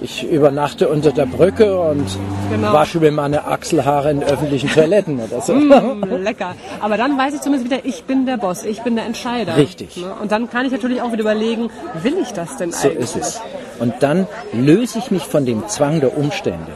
ich 0.00 0.24
übernachte 0.28 0.88
unter 0.88 1.12
der 1.12 1.26
Brücke 1.26 1.78
und 1.80 2.04
Genau. 2.50 2.72
wasche 2.72 2.98
mir 3.00 3.10
meine 3.12 3.46
Achselhaare 3.46 4.10
in 4.10 4.22
öffentlichen 4.22 4.68
Toiletten 4.68 5.18
oder 5.20 5.40
so. 5.40 5.54
Mm, 5.54 6.04
lecker. 6.22 6.54
Aber 6.80 6.96
dann 6.96 7.16
weiß 7.16 7.34
ich 7.34 7.40
zumindest 7.40 7.70
wieder, 7.70 7.84
ich 7.84 8.04
bin 8.04 8.26
der 8.26 8.36
Boss, 8.36 8.64
ich 8.64 8.82
bin 8.82 8.96
der 8.96 9.06
Entscheider. 9.06 9.56
Richtig. 9.56 9.96
Ne? 9.96 10.12
Und 10.20 10.30
dann 10.32 10.50
kann 10.50 10.66
ich 10.66 10.72
natürlich 10.72 11.00
auch 11.00 11.10
wieder 11.12 11.22
überlegen, 11.22 11.70
will 12.02 12.16
ich 12.20 12.32
das 12.32 12.56
denn 12.56 12.70
So 12.72 12.88
eigentlich? 12.88 13.02
ist 13.04 13.16
es. 13.16 13.40
Und 13.80 13.94
dann 14.00 14.26
löse 14.52 14.98
ich 14.98 15.10
mich 15.10 15.22
von 15.24 15.46
dem 15.46 15.66
Zwang 15.68 16.00
der 16.00 16.16
Umstände. 16.16 16.70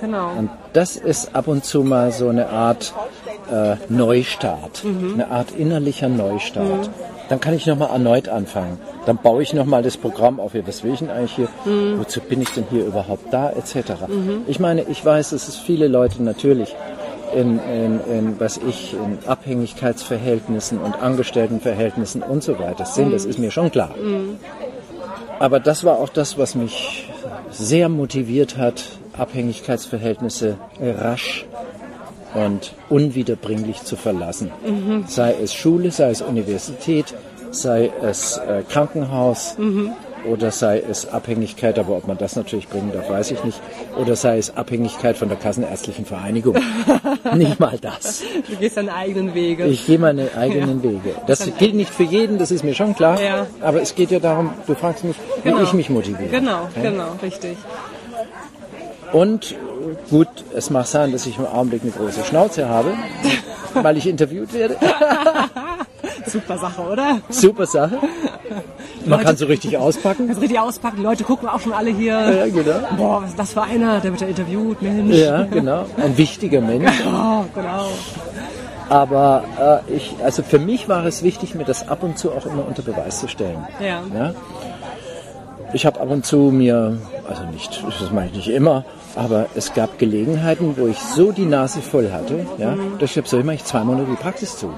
Genau. 0.00 0.30
Und 0.36 0.50
das 0.72 0.96
ist 0.96 1.34
ab 1.34 1.48
und 1.48 1.64
zu 1.64 1.82
mal 1.82 2.12
so 2.12 2.28
eine 2.28 2.48
Art 2.48 2.94
äh, 3.50 3.76
Neustart, 3.88 4.84
eine 4.84 5.30
Art 5.30 5.52
innerlicher 5.52 6.08
Neustart. 6.08 6.90
Dann 7.28 7.40
kann 7.40 7.54
ich 7.54 7.66
nochmal 7.66 7.90
erneut 7.90 8.28
anfangen. 8.28 8.78
Dann 9.04 9.18
baue 9.18 9.42
ich 9.42 9.52
nochmal 9.52 9.82
das 9.82 9.96
Programm 9.96 10.40
auf. 10.40 10.52
Was 10.66 10.82
will 10.82 10.94
ich 10.94 11.00
denn 11.00 11.10
eigentlich 11.10 11.36
hier? 11.36 11.48
Wozu 11.98 12.20
bin 12.20 12.40
ich 12.40 12.50
denn 12.50 12.64
hier 12.70 12.86
überhaupt 12.86 13.32
da? 13.32 13.50
Etc. 13.50 13.92
Ich 14.46 14.60
meine, 14.60 14.82
ich 14.82 15.04
weiß, 15.04 15.30
dass 15.30 15.48
es 15.48 15.56
viele 15.56 15.88
Leute 15.88 16.22
natürlich 16.22 16.74
in, 17.34 17.58
in, 17.58 18.00
in, 18.10 18.40
was 18.40 18.56
ich, 18.56 18.94
in 18.94 19.18
Abhängigkeitsverhältnissen 19.26 20.78
und 20.78 21.00
Angestelltenverhältnissen 21.02 22.22
und 22.22 22.42
so 22.42 22.58
weiter 22.58 22.86
sind. 22.86 23.12
Das 23.12 23.24
ist 23.24 23.38
mir 23.38 23.50
schon 23.50 23.70
klar. 23.70 23.94
Aber 25.38 25.60
das 25.60 25.84
war 25.84 25.98
auch 25.98 26.08
das, 26.08 26.38
was 26.38 26.54
mich 26.54 27.08
sehr 27.50 27.88
motiviert 27.88 28.56
hat, 28.56 28.84
Abhängigkeitsverhältnisse 29.18 30.56
rasch 30.80 31.46
und 32.34 32.74
unwiederbringlich 32.88 33.82
zu 33.82 33.96
verlassen. 33.96 34.50
Sei 35.06 35.34
es 35.42 35.54
Schule, 35.54 35.90
sei 35.90 36.10
es 36.10 36.22
Universität, 36.22 37.14
sei 37.50 37.90
es 38.02 38.36
äh, 38.38 38.62
Krankenhaus 38.68 39.56
oder 40.30 40.50
sei 40.50 40.82
es 40.86 41.08
Abhängigkeit, 41.08 41.78
aber 41.78 41.96
ob 41.96 42.06
man 42.06 42.18
das 42.18 42.36
natürlich 42.36 42.68
bringen 42.68 42.90
darf, 42.92 43.08
weiß 43.08 43.30
ich 43.30 43.42
nicht, 43.44 43.58
oder 43.96 44.16
sei 44.16 44.36
es 44.36 44.54
Abhängigkeit 44.56 45.16
von 45.16 45.28
der 45.28 45.38
Kassenärztlichen 45.38 46.04
Vereinigung. 46.04 46.56
nicht 47.34 47.58
mal 47.58 47.78
das. 47.80 48.22
Du 48.50 48.56
gehst 48.56 48.76
deine 48.76 48.94
eigenen 48.94 49.32
Wege. 49.32 49.64
Ich 49.66 49.86
gehe 49.86 49.98
meine 49.98 50.28
eigenen 50.36 50.82
Wege. 50.82 51.14
Das 51.26 51.48
gilt 51.58 51.74
nicht 51.74 51.90
für 51.94 52.02
jeden, 52.02 52.36
das 52.38 52.50
ist 52.50 52.64
mir 52.64 52.74
schon 52.74 52.94
klar. 52.94 53.18
Ja. 53.22 53.46
Aber 53.62 53.80
es 53.80 53.94
geht 53.94 54.10
ja 54.10 54.18
darum, 54.18 54.50
du 54.66 54.74
fragst 54.74 55.04
mich, 55.04 55.16
wie 55.42 55.48
Genau. 55.50 55.62
ich 55.62 55.72
mich 55.72 55.88
motiviere. 55.88 56.28
Genau, 56.30 56.64
Okay? 56.76 56.82
genau, 56.90 57.12
richtig. 57.22 57.56
Und 59.12 59.54
gut, 60.10 60.28
es 60.54 60.70
mag 60.70 60.86
sein, 60.86 61.12
dass 61.12 61.26
ich 61.26 61.38
im 61.38 61.46
Augenblick 61.46 61.82
eine 61.82 61.90
große 61.90 62.24
Schnauze 62.24 62.68
habe, 62.68 62.92
weil 63.74 63.96
ich 63.96 64.06
interviewt 64.06 64.52
werde. 64.52 64.76
Super 66.26 66.58
Sache, 66.58 66.82
oder? 66.82 67.20
Super 67.30 67.66
Sache. 67.66 67.98
Man 69.06 69.20
kann 69.20 69.36
so 69.36 69.46
richtig 69.46 69.76
auspacken. 69.78 70.26
Kannst 70.26 70.42
richtig 70.42 70.58
auspacken. 70.58 70.98
Die 70.98 71.02
Leute 71.02 71.24
gucken 71.24 71.48
auch 71.48 71.60
schon 71.60 71.72
alle 71.72 71.90
hier. 71.90 72.12
Ja, 72.12 72.46
genau. 72.46 72.80
Boah, 72.96 73.22
was 73.22 73.30
ist 73.30 73.38
das 73.38 73.52
für 73.52 73.62
einer? 73.62 74.00
Der 74.00 74.10
wird 74.10 74.20
ja 74.20 74.26
interviewt, 74.26 74.82
Mensch. 74.82 75.16
Ja, 75.16 75.44
genau. 75.44 75.86
Ein 75.96 76.16
wichtiger 76.16 76.60
Mensch. 76.60 76.92
Oh, 77.08 77.44
genau. 77.54 77.88
Aber 78.88 79.82
äh, 79.88 79.96
ich, 79.96 80.14
also 80.22 80.42
für 80.42 80.58
mich 80.58 80.88
war 80.88 81.04
es 81.04 81.22
wichtig, 81.22 81.54
mir 81.54 81.64
das 81.64 81.88
ab 81.88 82.02
und 82.02 82.18
zu 82.18 82.32
auch 82.32 82.46
immer 82.46 82.66
unter 82.66 82.82
Beweis 82.82 83.20
zu 83.20 83.28
stellen. 83.28 83.66
Ja. 83.80 84.02
Ja? 84.14 84.34
Ich 85.72 85.84
habe 85.84 86.00
ab 86.00 86.10
und 86.10 86.24
zu 86.24 86.50
mir, 86.50 86.98
also 87.28 87.44
nicht, 87.44 87.84
das 87.84 88.10
mache 88.10 88.26
ich 88.26 88.32
nicht 88.32 88.48
immer, 88.48 88.84
aber 89.16 89.46
es 89.54 89.74
gab 89.74 89.98
Gelegenheiten, 89.98 90.76
wo 90.78 90.86
ich 90.86 90.98
so 90.98 91.30
die 91.30 91.44
Nase 91.44 91.82
voll 91.82 92.10
hatte, 92.10 92.46
ja, 92.56 92.74
dass 92.98 93.16
ich 93.16 93.26
so 93.26 93.38
immer 93.38 93.52
ich 93.52 93.64
zwei 93.64 93.84
Monate 93.84 94.06
die 94.10 94.16
Praxis 94.16 94.56
zu. 94.56 94.72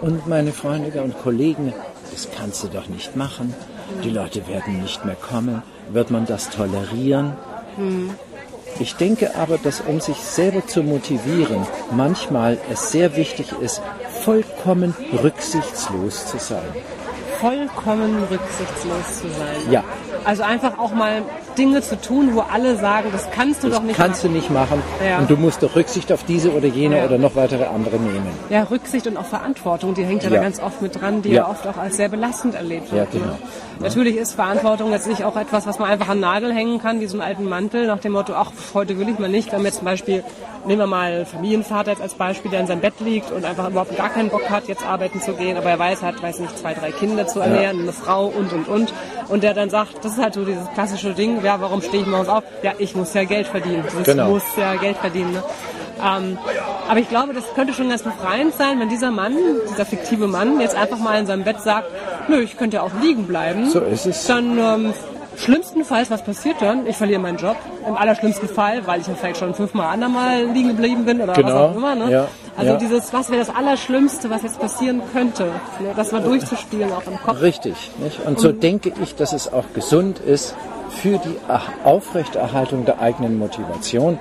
Und 0.00 0.26
meine 0.26 0.52
Freunde 0.52 1.02
und 1.02 1.16
Kollegen, 1.22 1.72
das 2.10 2.28
kannst 2.36 2.64
du 2.64 2.68
doch 2.68 2.88
nicht 2.88 3.16
machen. 3.16 3.54
Die 4.02 4.10
Leute 4.10 4.46
werden 4.48 4.82
nicht 4.82 5.04
mehr 5.04 5.16
kommen. 5.16 5.62
Wird 5.90 6.10
man 6.10 6.26
das 6.26 6.50
tolerieren? 6.50 7.32
Ich 8.80 8.94
denke 8.96 9.34
aber, 9.36 9.58
dass 9.58 9.80
um 9.80 10.00
sich 10.00 10.16
selber 10.16 10.66
zu 10.66 10.82
motivieren, 10.82 11.66
manchmal 11.90 12.58
es 12.70 12.90
sehr 12.90 13.16
wichtig 13.16 13.52
ist, 13.60 13.82
vollkommen 14.24 14.94
rücksichtslos 15.22 16.26
zu 16.26 16.38
sein. 16.38 16.68
Vollkommen 17.40 18.24
rücksichtslos 18.30 19.20
zu 19.20 19.28
sein. 19.28 19.70
Ja, 19.70 19.84
Also 20.24 20.42
einfach 20.42 20.78
auch 20.78 20.92
mal 20.92 21.22
Dinge 21.56 21.80
zu 21.82 22.00
tun, 22.00 22.34
wo 22.34 22.40
alle 22.40 22.76
sagen, 22.76 23.08
das 23.12 23.30
kannst 23.30 23.62
du 23.62 23.68
das 23.68 23.78
doch 23.78 23.84
nicht 23.84 23.96
kannst 23.96 24.22
machen. 24.24 24.32
du 24.34 24.38
nicht 24.38 24.50
machen. 24.50 24.82
Ja. 25.04 25.18
Und 25.18 25.30
du 25.30 25.36
musst 25.36 25.62
doch 25.62 25.74
Rücksicht 25.76 26.12
auf 26.12 26.24
diese 26.24 26.52
oder 26.52 26.66
jene 26.66 26.98
Ja. 26.98 27.04
oder 27.04 27.18
noch 27.18 27.34
weitere 27.36 27.64
andere 27.64 27.96
nehmen. 27.96 28.26
Ja, 28.50 28.64
Rücksicht 28.64 29.06
und 29.06 29.16
auch 29.16 29.24
Verantwortung, 29.24 29.94
die 29.94 30.04
hängt 30.04 30.22
ja, 30.24 30.30
Ja. 30.30 30.36
da 30.36 30.42
ganz 30.42 30.60
oft 30.60 30.82
mit 30.82 31.00
dran, 31.00 31.22
die 31.22 31.30
Ja. 31.30 31.42
ja, 31.44 31.48
oft 31.48 31.66
auch 31.66 31.76
als 31.76 31.96
sehr 31.96 32.08
belastend 32.08 32.54
erlebt 32.54 32.88
Ja, 32.90 32.98
wird. 32.98 33.12
genau. 33.12 33.24
ne? 33.26 33.38
Natürlich 33.80 34.16
ist 34.16 34.34
Verantwortung 34.34 34.90
jetzt 34.90 35.06
nicht 35.06 35.24
auch 35.24 35.36
etwas, 35.36 35.66
was 35.66 35.78
man 35.78 35.88
einfach 35.88 36.08
an 36.08 36.18
Nagel 36.18 36.52
hängen 36.52 36.80
kann, 36.82 37.00
wie 37.00 37.06
so 37.06 37.14
einen 37.14 37.22
alten 37.28 37.48
Mantel, 37.48 37.86
nach 37.86 38.00
dem 38.00 38.12
Motto, 38.12 38.32
ach, 38.34 38.50
heute 38.74 38.98
will 38.98 39.08
ich 39.08 39.18
mal 39.20 39.28
nicht. 39.28 39.52
Wenn 39.52 39.64
jetzt 39.64 39.76
zum 39.76 39.84
Beispiel, 39.84 40.24
nehmen 40.66 40.80
wir 40.80 40.86
mal 40.88 41.24
Familienvater 41.24 41.92
jetzt 41.92 42.02
als 42.02 42.14
Beispiel, 42.14 42.50
der 42.50 42.58
in 42.60 42.66
seinem 42.66 42.80
Bett 42.80 42.94
liegt 42.98 43.30
und 43.30 43.44
einfach 43.44 43.68
überhaupt 43.70 43.96
gar 43.96 44.08
keinen 44.08 44.30
Bock 44.30 44.50
hat, 44.50 44.66
jetzt 44.66 44.84
arbeiten 44.84 45.20
zu 45.20 45.32
gehen, 45.34 45.56
aber 45.56 45.70
er 45.70 45.78
weiß, 45.78 46.02
er 46.02 46.08
hat, 46.08 46.20
weiß 46.20 46.40
nicht, 46.40 46.58
zwei, 46.58 46.74
drei 46.74 46.90
Kinder 46.90 47.27
zu 47.28 47.40
ernähren, 47.40 47.80
eine 47.82 47.92
Frau 47.92 48.26
und, 48.26 48.52
und, 48.52 48.68
und. 48.68 48.92
Und 49.28 49.42
der 49.42 49.54
dann 49.54 49.70
sagt, 49.70 50.04
das 50.04 50.12
ist 50.12 50.22
halt 50.22 50.34
so 50.34 50.44
dieses 50.44 50.68
klassische 50.74 51.12
Ding, 51.12 51.42
ja, 51.44 51.60
warum 51.60 51.82
stehe 51.82 52.02
ich 52.02 52.08
morgens 52.08 52.28
auf? 52.28 52.42
Ja, 52.62 52.72
ich 52.78 52.96
muss 52.96 53.12
ja 53.14 53.24
Geld 53.24 53.46
verdienen. 53.46 53.84
Das 53.94 54.04
Genau. 54.04 54.30
muss 54.30 54.42
ja 54.56 54.74
Geld 54.76 54.96
verdienen. 54.96 55.32
Ne? 55.32 55.42
Ähm, 56.02 56.38
aber 56.88 57.00
ich 57.00 57.08
glaube, 57.08 57.34
das 57.34 57.44
könnte 57.54 57.74
schon 57.74 57.88
ganz 57.88 58.02
befreiend 58.02 58.54
sein, 58.54 58.78
wenn 58.80 58.88
dieser 58.88 59.10
Mann, 59.10 59.34
dieser 59.70 59.84
fiktive 59.84 60.26
Mann, 60.28 60.60
jetzt 60.60 60.76
einfach 60.76 60.98
mal 60.98 61.18
in 61.18 61.26
seinem 61.26 61.44
Bett 61.44 61.60
sagt, 61.60 61.88
nö, 62.28 62.40
ich 62.40 62.56
könnte 62.56 62.76
ja 62.76 62.82
auch 62.82 62.92
liegen 63.02 63.26
bleiben. 63.26 63.68
So 63.68 63.80
ist 63.80 64.06
es. 64.06 64.26
Dann 64.26 64.58
ähm, 64.58 64.94
schlimmstenfalls, 65.36 66.10
was 66.10 66.22
passiert 66.22 66.56
dann? 66.60 66.86
Ich 66.86 66.96
verliere 66.96 67.20
meinen 67.20 67.38
Job. 67.38 67.56
Im 67.86 67.96
allerschlimmsten 67.96 68.48
Fall, 68.48 68.86
weil 68.86 69.00
ich 69.00 69.06
ja 69.06 69.14
vielleicht 69.14 69.38
schon 69.38 69.54
fünfmal 69.54 69.88
andermal 69.92 70.44
liegen 70.46 70.68
geblieben 70.68 71.04
bin 71.04 71.18
oder 71.20 71.28
was 71.30 71.36
Genau. 71.38 71.66
auch 71.66 71.76
immer. 71.76 71.94
Ne? 71.94 72.10
Ja, 72.10 72.28
Also 72.58 72.72
ja. 72.72 72.76
dieses, 72.78 73.12
was 73.12 73.30
wäre 73.30 73.38
das 73.44 73.54
Allerschlimmste, 73.54 74.30
was 74.30 74.42
jetzt 74.42 74.58
passieren 74.58 75.00
könnte? 75.12 75.44
Ne? 75.44 75.92
Das 75.94 76.10
mal 76.10 76.20
durchzuspielen, 76.20 76.92
auch 76.92 77.06
im 77.06 77.16
Kopf. 77.20 77.40
Richtig. 77.40 77.92
Nicht? 78.02 78.18
Und 78.26 78.40
so 78.40 78.50
denke 78.50 78.92
ich, 79.00 79.14
dass 79.14 79.32
es 79.32 79.52
auch 79.52 79.64
gesund 79.74 80.18
ist 80.18 80.56
für 80.90 81.18
die 81.18 81.36
Aufrechterhaltung 81.84 82.84
der 82.84 83.00
eigenen 83.00 83.38
Motivation. 83.38 84.18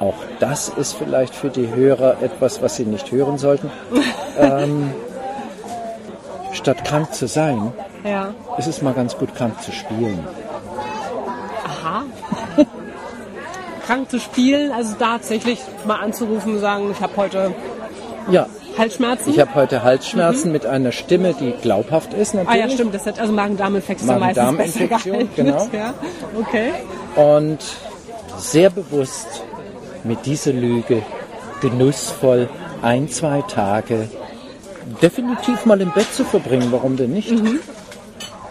Auch 0.00 0.16
das 0.38 0.68
ist 0.68 0.92
vielleicht 0.92 1.34
für 1.34 1.48
die 1.48 1.74
Hörer 1.74 2.22
etwas, 2.22 2.60
was 2.60 2.76
sie 2.76 2.84
nicht 2.84 3.10
hören 3.10 3.38
sollten. 3.38 3.70
ähm, 4.38 4.92
statt 6.52 6.84
krank 6.84 7.14
zu 7.14 7.26
sein, 7.26 7.72
Ja. 8.04 8.34
ist 8.58 8.66
es 8.66 8.82
mal 8.82 8.92
ganz 8.92 9.16
gut, 9.16 9.34
krank 9.34 9.62
zu 9.62 9.72
spielen. 9.72 10.26
Aha. 11.64 12.02
Krank 13.86 14.10
zu 14.10 14.20
spielen, 14.20 14.70
also 14.70 14.94
tatsächlich 14.98 15.60
mal 15.86 15.96
anzurufen 15.96 16.56
und 16.56 16.60
sagen, 16.60 16.90
ich 16.90 17.00
habe 17.00 17.16
heute 17.16 17.54
Ja, 18.30 18.46
Halsschmerzen. 18.76 19.30
ich 19.30 19.40
habe 19.40 19.54
heute 19.54 19.82
Halsschmerzen 19.82 20.52
mit 20.52 20.66
einer 20.66 20.92
Stimme, 20.92 21.34
die 21.34 21.52
glaubhaft 21.52 22.14
ist 22.14 22.34
ah 22.34 22.44
natürlich. 22.44 22.64
ja, 22.64 22.70
stimmt, 22.70 22.94
das 22.94 23.06
hat, 23.06 23.18
also 23.18 23.32
Magen-Darm-Infekt 23.32 24.02
ja 24.02 24.18
meistens 24.18 24.56
besser 24.56 24.86
Magen-Darm-Infektion, 24.86 25.28
genau. 25.36 25.68
Ja. 25.72 25.94
Okay. 26.38 26.70
und 27.16 27.58
sehr 28.38 28.70
bewusst 28.70 29.42
mit 30.04 30.26
dieser 30.26 30.52
Lüge 30.52 31.02
genussvoll 31.60 32.48
ein, 32.82 33.08
zwei 33.08 33.42
Tage 33.42 34.08
definitiv 35.02 35.66
mal 35.66 35.80
im 35.80 35.90
Bett 35.90 36.12
zu 36.12 36.24
verbringen. 36.24 36.68
Warum 36.70 36.96
denn 36.96 37.10
nicht? 37.10 37.30
Mhm. 37.30 37.60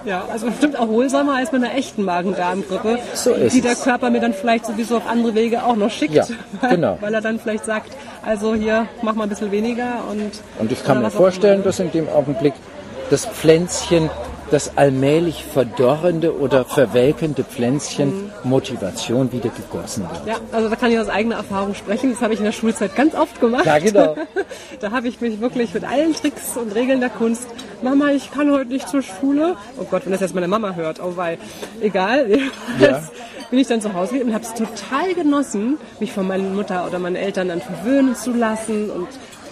Ja, 0.08 0.24
also 0.32 0.46
bestimmt 0.46 0.76
erholsamer 0.76 1.36
als 1.36 1.52
mit 1.52 1.62
einer 1.62 1.76
echten 1.76 2.06
Magen-Darm-Grippe, 2.06 3.00
So 3.14 3.34
die 3.34 3.60
der. 3.60 3.76
Körper 3.76 4.10
mir 4.10 4.22
dann 4.22 4.34
vielleicht 4.34 4.66
sowieso 4.66 4.98
auf 4.98 5.08
andere 5.08 5.36
Wege 5.36 5.64
auch 5.64 5.76
noch 5.76 5.92
schickt. 5.92 6.14
Ja, 6.14 6.26
weil, 6.62 6.70
genau. 6.76 6.98
Weil 7.02 7.14
er 7.14 7.20
dann 7.20 7.40
vielleicht 7.40 7.66
sagt, 7.66 7.92
also 8.26 8.56
hier, 8.56 8.88
mach 9.02 9.16
mal 9.16 9.24
ein 9.24 9.30
bisschen 9.30 9.52
weniger 9.52 10.06
und... 10.10 10.32
Und 10.60 10.72
ich 10.72 10.82
kann 10.86 11.02
mir 11.02 11.12
vorstellen, 11.12 11.62
dass 11.62 11.82
in 11.82 11.92
dem 11.92 12.08
Augenblick 12.08 12.54
das 13.10 13.26
Pflänzchen, 13.26 14.10
das 14.50 14.78
allmählich 14.78 15.44
verdorrende 15.44 16.40
oder 16.40 16.64
verwelkende 16.64 17.44
Pflänzchen 17.44 18.27
Motivation 18.48 19.32
wieder 19.32 19.50
gegossen 19.50 20.04
wird. 20.10 20.28
Ja, 20.28 20.36
also 20.52 20.70
da 20.70 20.76
kann 20.76 20.92
ich 20.92 21.00
aus 21.00 21.10
eigener 21.10 21.36
Erfahrung 21.36 21.76
sprechen. 21.76 22.12
Das 22.12 22.22
habe 22.22 22.34
ich 22.34 22.40
in 22.40 22.46
der 22.46 22.52
Schulzeit 22.52 22.96
ganz 22.96 23.16
oft 23.16 23.40
gemacht. 23.40 23.66
Ja, 23.66 23.80
genau. 23.80 24.16
da 24.80 24.92
habe 24.92 25.08
ich 25.08 25.22
mich 25.22 25.40
wirklich 25.40 25.74
mit 25.74 25.84
allen 25.84 26.14
Tricks 26.14 26.58
und 26.58 26.74
Regeln 26.74 27.00
der 27.00 27.10
Kunst, 27.10 27.48
Mama, 27.82 28.10
ich 28.10 28.32
kann 28.32 28.52
heute 28.52 28.72
nicht 28.72 28.90
zur 28.90 29.02
Schule. 29.02 29.56
Oh 29.80 29.86
Gott, 29.90 30.06
wenn 30.06 30.12
das 30.12 30.22
jetzt 30.22 30.34
meine 30.34 30.48
Mama 30.48 30.74
hört, 30.74 31.00
oh 31.00 31.16
weil, 31.16 31.38
egal. 31.82 32.28
Ja. 32.80 33.02
bin 33.50 33.60
ich 33.60 33.68
dann 33.68 33.82
zu 33.82 33.94
Hause 33.94 34.24
und 34.24 34.34
habe 34.34 34.44
es 34.44 34.54
total 34.54 35.14
genossen, 35.16 35.78
mich 36.00 36.12
von 36.12 36.28
meiner 36.28 36.50
Mutter 36.50 36.86
oder 36.86 37.00
meinen 37.00 37.16
Eltern 37.16 37.48
dann 37.48 37.62
verwöhnen 37.62 38.16
zu 38.16 38.32
lassen 38.32 38.90
und 38.90 39.08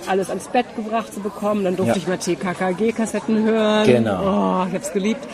alles 0.08 0.30
ans 0.30 0.48
Bett 0.48 0.66
gebracht 0.76 1.14
zu 1.14 1.20
bekommen. 1.20 1.64
Dann 1.64 1.76
durfte 1.76 1.94
ja. 1.94 1.98
ich 1.98 2.08
mal 2.08 2.18
TKKG-Kassetten 2.18 3.44
hören. 3.44 3.86
Genau. 3.86 4.20
Oh, 4.20 4.66
ich 4.68 4.74
habe 4.74 4.84
es 4.84 4.92
geliebt. 4.92 5.26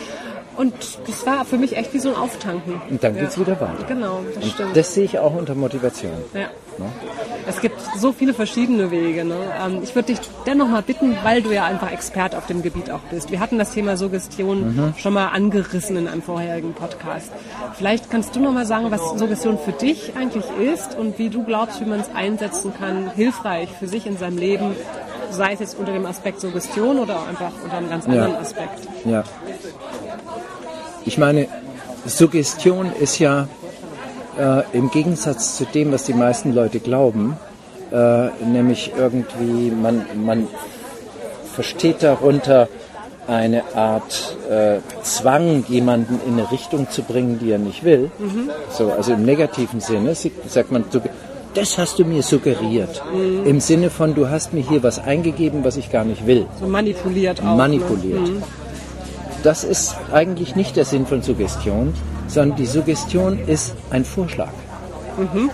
Und 0.57 0.73
das 1.07 1.25
war 1.25 1.45
für 1.45 1.57
mich 1.57 1.77
echt 1.77 1.93
wie 1.93 1.99
so 1.99 2.09
ein 2.09 2.15
Auftanken. 2.15 2.81
Und 2.89 3.03
dann 3.03 3.15
ja. 3.15 3.23
es 3.23 3.39
wieder 3.39 3.59
weiter. 3.59 3.85
Genau, 3.87 4.21
das 4.33 4.43
und 4.43 4.51
stimmt. 4.51 4.77
Das 4.77 4.93
sehe 4.93 5.05
ich 5.05 5.19
auch 5.19 5.35
unter 5.35 5.55
Motivation. 5.55 6.11
Ja. 6.33 6.49
Ne? 6.77 6.89
Es 7.47 7.59
gibt 7.61 7.79
so 7.97 8.11
viele 8.11 8.33
verschiedene 8.33 8.91
Wege. 8.91 9.25
Ne? 9.25 9.35
Ähm, 9.63 9.79
ich 9.83 9.95
würde 9.95 10.13
dich 10.13 10.19
dennoch 10.45 10.67
mal 10.67 10.81
bitten, 10.81 11.17
weil 11.23 11.41
du 11.41 11.51
ja 11.51 11.65
einfach 11.65 11.91
Expert 11.91 12.35
auf 12.35 12.47
dem 12.47 12.61
Gebiet 12.61 12.91
auch 12.91 12.99
bist. 13.09 13.31
Wir 13.31 13.39
hatten 13.39 13.57
das 13.57 13.71
Thema 13.71 13.97
Suggestion 13.97 14.75
mhm. 14.75 14.93
schon 14.97 15.13
mal 15.13 15.27
angerissen 15.27 15.97
in 15.97 16.07
einem 16.07 16.21
vorherigen 16.21 16.73
Podcast. 16.73 17.31
Vielleicht 17.73 18.09
kannst 18.09 18.35
du 18.35 18.39
noch 18.39 18.51
mal 18.51 18.65
sagen, 18.65 18.91
was 18.91 19.17
Suggestion 19.17 19.57
für 19.57 19.71
dich 19.71 20.13
eigentlich 20.17 20.45
ist 20.59 20.97
und 20.97 21.17
wie 21.17 21.29
du 21.29 21.43
glaubst, 21.43 21.81
wie 21.81 21.85
man 21.85 21.99
es 21.99 22.09
einsetzen 22.13 22.73
kann, 22.77 23.11
hilfreich 23.15 23.69
für 23.79 23.87
sich 23.87 24.05
in 24.05 24.17
seinem 24.17 24.37
Leben, 24.37 24.75
sei 25.31 25.53
es 25.53 25.59
jetzt 25.59 25.79
unter 25.79 25.93
dem 25.93 26.05
Aspekt 26.05 26.41
Suggestion 26.41 26.99
oder 26.99 27.27
einfach 27.27 27.51
unter 27.63 27.77
einem 27.77 27.89
ganz 27.89 28.05
anderen 28.05 28.33
ja. 28.33 28.39
Aspekt. 28.39 28.87
Ja. 29.05 29.23
Ich 31.05 31.17
meine, 31.17 31.47
Suggestion 32.05 32.91
ist 32.99 33.19
ja 33.19 33.47
äh, 34.39 34.63
im 34.73 34.91
Gegensatz 34.91 35.57
zu 35.57 35.65
dem, 35.65 35.91
was 35.91 36.03
die 36.03 36.13
meisten 36.13 36.53
Leute 36.53 36.79
glauben, 36.79 37.37
äh, 37.91 38.27
nämlich 38.45 38.93
irgendwie, 38.97 39.71
man, 39.71 40.05
man 40.15 40.47
versteht 41.53 42.03
darunter 42.03 42.67
eine 43.27 43.75
Art 43.75 44.37
äh, 44.49 44.79
Zwang, 45.03 45.63
jemanden 45.67 46.19
in 46.27 46.33
eine 46.33 46.51
Richtung 46.51 46.89
zu 46.89 47.03
bringen, 47.03 47.39
die 47.39 47.51
er 47.51 47.59
nicht 47.59 47.83
will. 47.83 48.11
Mhm. 48.19 48.49
So, 48.69 48.91
also 48.91 49.13
im 49.13 49.23
negativen 49.23 49.79
Sinne 49.79 50.15
sagt 50.47 50.71
man, 50.71 50.85
das 51.53 51.77
hast 51.77 51.99
du 51.99 52.05
mir 52.05 52.23
suggeriert. 52.23 53.03
Mhm. 53.13 53.45
Im 53.45 53.59
Sinne 53.59 53.89
von, 53.89 54.15
du 54.15 54.29
hast 54.29 54.53
mir 54.53 54.61
hier 54.61 54.83
was 54.83 54.99
eingegeben, 54.99 55.63
was 55.63 55.77
ich 55.77 55.91
gar 55.91 56.03
nicht 56.03 56.25
will. 56.25 56.45
So 56.59 56.67
manipuliert 56.67 57.41
auch. 57.41 57.55
Manipuliert. 57.55 58.21
Ne? 58.21 58.29
Mhm 58.29 58.60
das 59.43 59.63
ist 59.63 59.95
eigentlich 60.11 60.55
nicht 60.55 60.75
der 60.75 60.85
Sinn 60.85 61.05
von 61.05 61.21
Suggestion, 61.21 61.93
sondern 62.27 62.57
die 62.57 62.65
Suggestion 62.65 63.39
ist 63.47 63.75
ein 63.89 64.05
Vorschlag. 64.05 64.51
Mhm. 65.17 65.49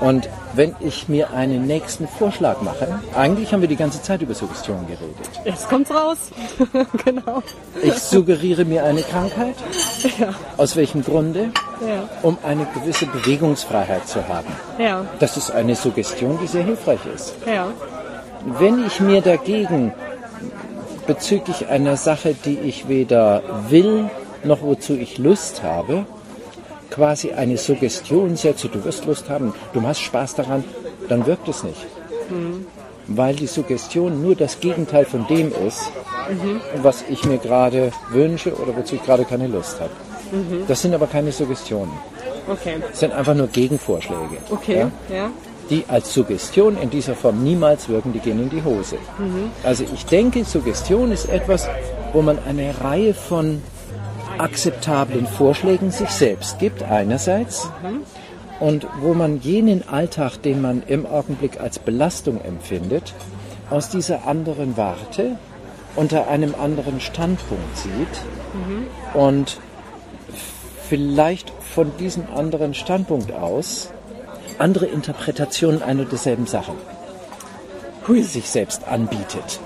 Und 0.00 0.28
wenn 0.54 0.74
ich 0.80 1.08
mir 1.08 1.30
einen 1.32 1.66
nächsten 1.66 2.08
Vorschlag 2.08 2.60
mache, 2.62 2.88
eigentlich 3.16 3.52
haben 3.52 3.60
wir 3.60 3.68
die 3.68 3.76
ganze 3.76 4.02
Zeit 4.02 4.20
über 4.20 4.34
Suggestion 4.34 4.84
geredet. 4.86 5.16
Jetzt 5.44 5.68
kommt's 5.68 5.90
raus. 5.90 6.18
genau. 7.04 7.42
Ich 7.82 7.94
suggeriere 7.94 8.64
mir 8.64 8.84
eine 8.84 9.02
Krankheit. 9.02 9.54
Ja. 10.18 10.34
Aus 10.56 10.74
welchem 10.74 11.04
Grunde? 11.04 11.50
Ja. 11.80 12.08
Um 12.22 12.36
eine 12.42 12.66
gewisse 12.74 13.06
Bewegungsfreiheit 13.06 14.08
zu 14.08 14.26
haben. 14.26 14.48
Ja. 14.78 15.06
Das 15.20 15.36
ist 15.36 15.52
eine 15.52 15.76
Suggestion, 15.76 16.38
die 16.42 16.48
sehr 16.48 16.64
hilfreich 16.64 17.00
ist. 17.14 17.34
Ja. 17.46 17.68
Wenn 18.58 18.84
ich 18.84 18.98
mir 18.98 19.20
dagegen 19.20 19.92
bezüglich 21.06 21.68
einer 21.68 21.96
Sache, 21.96 22.34
die 22.44 22.58
ich 22.58 22.88
weder 22.88 23.42
will 23.68 24.10
noch 24.44 24.62
wozu 24.62 24.94
ich 24.94 25.18
Lust 25.18 25.62
habe, 25.62 26.04
quasi 26.90 27.32
eine 27.32 27.56
Suggestion 27.56 28.36
setze, 28.36 28.68
du 28.68 28.84
wirst 28.84 29.06
Lust 29.06 29.30
haben, 29.30 29.54
du 29.72 29.82
hast 29.82 30.00
Spaß 30.00 30.34
daran, 30.34 30.64
dann 31.08 31.26
wirkt 31.26 31.48
es 31.48 31.62
nicht. 31.62 31.86
Mhm. 32.28 32.66
Weil 33.06 33.34
die 33.34 33.46
Suggestion 33.46 34.22
nur 34.22 34.36
das 34.36 34.60
Gegenteil 34.60 35.04
von 35.04 35.26
dem 35.26 35.52
ist, 35.66 35.90
mhm. 36.28 36.60
was 36.82 37.04
ich 37.08 37.24
mir 37.24 37.38
gerade 37.38 37.92
wünsche 38.10 38.54
oder 38.54 38.76
wozu 38.76 38.96
ich 38.96 39.02
gerade 39.02 39.24
keine 39.24 39.46
Lust 39.46 39.80
habe. 39.80 39.90
Mhm. 40.32 40.64
Das 40.68 40.82
sind 40.82 40.94
aber 40.94 41.06
keine 41.06 41.32
Suggestionen. 41.32 41.92
Okay. 42.48 42.76
Das 42.80 43.00
sind 43.00 43.12
einfach 43.12 43.34
nur 43.34 43.46
Gegenvorschläge. 43.48 44.38
Okay, 44.50 44.78
ja. 45.08 45.14
ja 45.14 45.30
die 45.72 45.84
als 45.88 46.12
Suggestion 46.12 46.76
in 46.76 46.90
dieser 46.90 47.14
Form 47.14 47.42
niemals 47.42 47.88
wirken, 47.88 48.12
die 48.12 48.18
gehen 48.18 48.38
in 48.40 48.50
die 48.50 48.62
Hose. 48.62 48.96
Mhm. 49.18 49.50
Also 49.64 49.84
ich 49.92 50.04
denke, 50.04 50.44
Suggestion 50.44 51.10
ist 51.10 51.30
etwas, 51.30 51.66
wo 52.12 52.20
man 52.20 52.38
eine 52.46 52.78
Reihe 52.82 53.14
von 53.14 53.62
akzeptablen 54.36 55.26
Vorschlägen 55.26 55.90
sich 55.90 56.10
selbst 56.10 56.58
gibt, 56.58 56.82
einerseits, 56.82 57.70
mhm. 57.82 58.02
und 58.60 58.86
wo 59.00 59.14
man 59.14 59.40
jenen 59.40 59.88
Alltag, 59.88 60.42
den 60.42 60.60
man 60.60 60.82
im 60.86 61.06
Augenblick 61.06 61.58
als 61.58 61.78
Belastung 61.78 62.40
empfindet, 62.42 63.14
aus 63.70 63.88
dieser 63.88 64.26
anderen 64.26 64.76
Warte 64.76 65.38
unter 65.96 66.28
einem 66.28 66.54
anderen 66.54 67.00
Standpunkt 67.00 67.78
sieht 67.78 67.92
mhm. 68.52 69.18
und 69.18 69.58
vielleicht 70.88 71.50
von 71.60 71.96
diesem 71.98 72.24
anderen 72.34 72.74
Standpunkt 72.74 73.32
aus 73.32 73.90
andere 74.58 74.86
Interpretationen 74.86 75.82
einer 75.82 76.04
derselben 76.04 76.46
Sache 76.46 76.72
Hui. 78.06 78.22
sich 78.22 78.48
selbst 78.48 78.86
anbietet. 78.86 79.60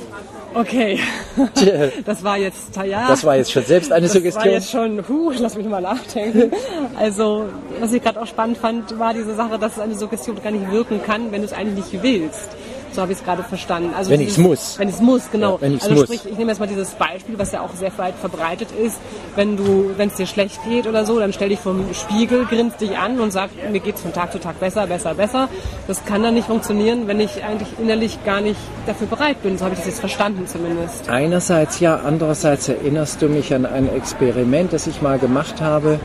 Okay, 0.55 0.99
das 2.07 2.25
war 2.25 2.39
jetzt, 2.39 2.77
ja. 2.77 3.09
Das 3.09 3.25
war 3.25 3.37
jetzt 3.37 3.53
schon 3.53 3.65
selbst 3.65 3.93
eine 3.93 4.07
das 4.07 4.15
Suggestion. 4.15 4.45
Das 4.45 4.73
war 4.73 4.89
jetzt 4.89 5.05
schon, 5.05 5.05
huh, 5.07 5.33
lass 5.39 5.55
mich 5.55 5.67
mal 5.67 5.83
nachdenken. 5.83 6.51
Also, 6.99 7.45
was 7.79 7.93
ich 7.93 8.03
gerade 8.03 8.23
auch 8.23 8.27
spannend 8.27 8.57
fand, 8.57 8.99
war 8.99 9.13
diese 9.13 9.35
Sache, 9.35 9.59
dass 9.59 9.79
eine 9.79 9.95
Suggestion 9.95 10.43
gar 10.43 10.51
nicht 10.51 10.71
wirken 10.71 11.03
kann, 11.03 11.31
wenn 11.31 11.43
du 11.43 11.47
es 11.47 11.53
eigentlich 11.53 11.93
nicht 11.93 12.03
willst. 12.03 12.49
So 12.97 13.03
habe 13.03 13.13
ich 13.13 13.19
es 13.19 13.25
gerade 13.25 13.43
verstanden. 13.43 13.93
Also 13.95 14.11
wenn 14.11 14.23
ich 14.23 14.29
es 14.29 14.39
muss. 14.39 14.79
Wenn 14.79 14.89
ich 14.89 14.95
es 14.95 15.03
muss, 15.03 15.31
genau. 15.31 15.57
Ja, 15.57 15.61
wenn 15.61 15.75
ich's 15.75 15.85
also 15.85 15.97
muss. 15.97 16.05
sprich, 16.05 16.33
ich 16.33 16.39
nehme 16.39 16.51
jetzt 16.51 16.61
mal 16.61 16.67
dieses 16.67 16.93
Beispiel, 16.93 17.39
was 17.39 17.53
ja 17.53 17.61
auch 17.61 17.75
sehr 17.75 17.93
weit 17.99 18.15
verbreitet 18.15 18.69
ist. 18.73 18.97
Wenn 19.35 19.59
du, 19.59 19.91
wenn 19.99 20.09
es 20.09 20.15
dir 20.15 20.25
schlecht 20.25 20.59
geht 20.67 20.87
oder 20.87 21.05
so, 21.05 21.19
dann 21.19 21.35
stell 21.35 21.51
dich 21.51 21.59
vom 21.59 21.85
Spiegel, 21.93 22.47
grinst 22.47 22.81
dich 22.81 22.97
an 22.97 23.21
und 23.21 23.33
sag, 23.33 23.51
mir 23.71 23.81
geht 23.81 23.97
es 23.97 24.01
von 24.01 24.15
Tag 24.15 24.33
zu 24.33 24.41
Tag 24.41 24.59
besser, 24.61 24.87
besser, 24.87 25.13
besser. 25.13 25.51
Das 25.87 26.07
kann 26.07 26.23
dann 26.23 26.33
nicht 26.33 26.47
funktionieren, 26.47 27.07
wenn 27.07 27.21
ich 27.21 27.45
eigentlich 27.45 27.69
innerlich 27.79 28.25
gar 28.25 28.41
nicht 28.41 28.59
dafür 28.87 29.09
bereit 29.09 29.43
bin. 29.43 29.59
So 29.59 29.67
habe 29.67 29.75
ich 29.75 29.81
das 29.81 29.89
jetzt 29.89 30.01
verstanden 30.01 30.47
zumindest. 30.47 31.07
Einerseits 31.11 31.81
ja, 31.81 32.01
andererseits 32.03 32.67
erinnerst 32.71 33.21
du 33.21 33.29
mich 33.29 33.53
an 33.53 33.67
ein 33.67 33.95
Experiment, 33.95 34.73
das 34.73 34.87
ich 34.87 35.03
mal 35.03 35.19
gemacht 35.19 35.61
habe, 35.61 36.01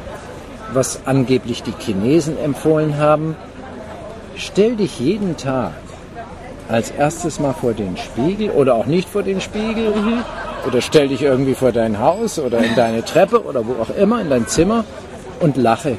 was 0.73 0.99
angeblich 1.05 1.63
die 1.63 1.73
Chinesen 1.79 2.37
empfohlen 2.37 2.97
haben. 2.97 3.37
Stell 4.35 4.75
dich 4.75 4.99
jeden 4.99 5.37
Tag 5.37 5.71
als 6.71 6.91
erstes 6.91 7.39
mal 7.39 7.53
vor 7.53 7.73
den 7.73 7.97
Spiegel 7.97 8.49
oder 8.51 8.75
auch 8.75 8.85
nicht 8.85 9.09
vor 9.09 9.23
den 9.23 9.41
Spiegel. 9.41 9.93
Mhm. 9.93 10.23
Oder 10.67 10.81
stell 10.81 11.07
dich 11.07 11.21
irgendwie 11.21 11.55
vor 11.55 11.71
dein 11.71 11.99
Haus 11.99 12.39
oder 12.39 12.59
in 12.59 12.75
deine 12.75 13.03
Treppe 13.03 13.43
oder 13.43 13.65
wo 13.65 13.81
auch 13.81 13.95
immer, 13.95 14.21
in 14.21 14.29
dein 14.29 14.47
Zimmer 14.47 14.85
und 15.39 15.57
lache. 15.57 15.97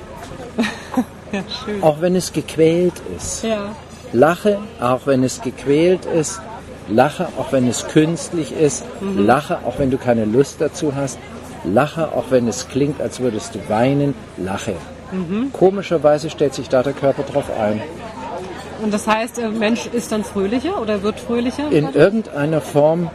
ja, 1.32 1.40
auch 1.80 2.00
wenn 2.00 2.14
es 2.14 2.32
gequält 2.32 2.94
ist. 3.16 3.44
Ja. 3.44 3.74
Lache, 4.12 4.58
auch 4.80 5.06
wenn 5.06 5.24
es 5.24 5.40
gequält 5.40 6.04
ist. 6.06 6.40
Lache, 6.88 7.28
auch 7.38 7.52
wenn 7.52 7.68
es 7.68 7.88
künstlich 7.88 8.52
ist. 8.52 8.84
Mhm. 9.00 9.26
Lache, 9.26 9.58
auch 9.64 9.78
wenn 9.78 9.90
du 9.90 9.98
keine 9.98 10.24
Lust 10.24 10.60
dazu 10.60 10.94
hast. 10.94 11.18
Lache, 11.64 12.08
auch 12.12 12.26
wenn 12.30 12.48
es 12.48 12.68
klingt, 12.68 13.00
als 13.00 13.20
würdest 13.20 13.54
du 13.54 13.68
weinen. 13.68 14.14
Lache. 14.36 14.74
Mhm. 15.12 15.52
Komischerweise 15.52 16.30
stellt 16.30 16.54
sich 16.54 16.68
da 16.68 16.82
der 16.82 16.92
Körper 16.92 17.22
drauf 17.22 17.50
ein. 17.58 17.80
Und 18.82 18.92
das 18.92 19.06
heißt, 19.06 19.38
der 19.38 19.50
Mensch 19.50 19.86
ist 19.86 20.10
dann 20.10 20.24
fröhlicher 20.24 20.80
oder 20.80 21.02
wird 21.02 21.20
fröhlicher? 21.20 21.70
In 21.70 21.94
irgendeiner 21.94 22.60
Form 22.60 23.10